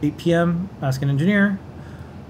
[0.03, 0.71] 8 p.m.
[0.81, 1.59] Ask an Engineer.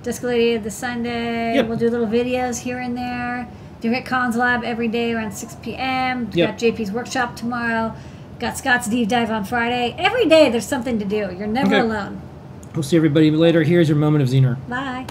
[0.02, 1.54] Disco Lady of the Sunday.
[1.54, 1.68] Yep.
[1.68, 3.48] We'll do little videos here and there.
[3.80, 6.30] Do at Cons Lab every day around 6 p.m.
[6.32, 6.50] Yep.
[6.50, 7.94] Got JP's workshop tomorrow.
[8.38, 9.94] Got Scott's deep dive on Friday.
[9.98, 11.34] Every day there's something to do.
[11.36, 11.80] You're never Okay.
[11.80, 12.20] alone.
[12.74, 13.62] We'll see everybody later.
[13.62, 14.56] Here's your moment of Zener.
[14.68, 15.06] Bye.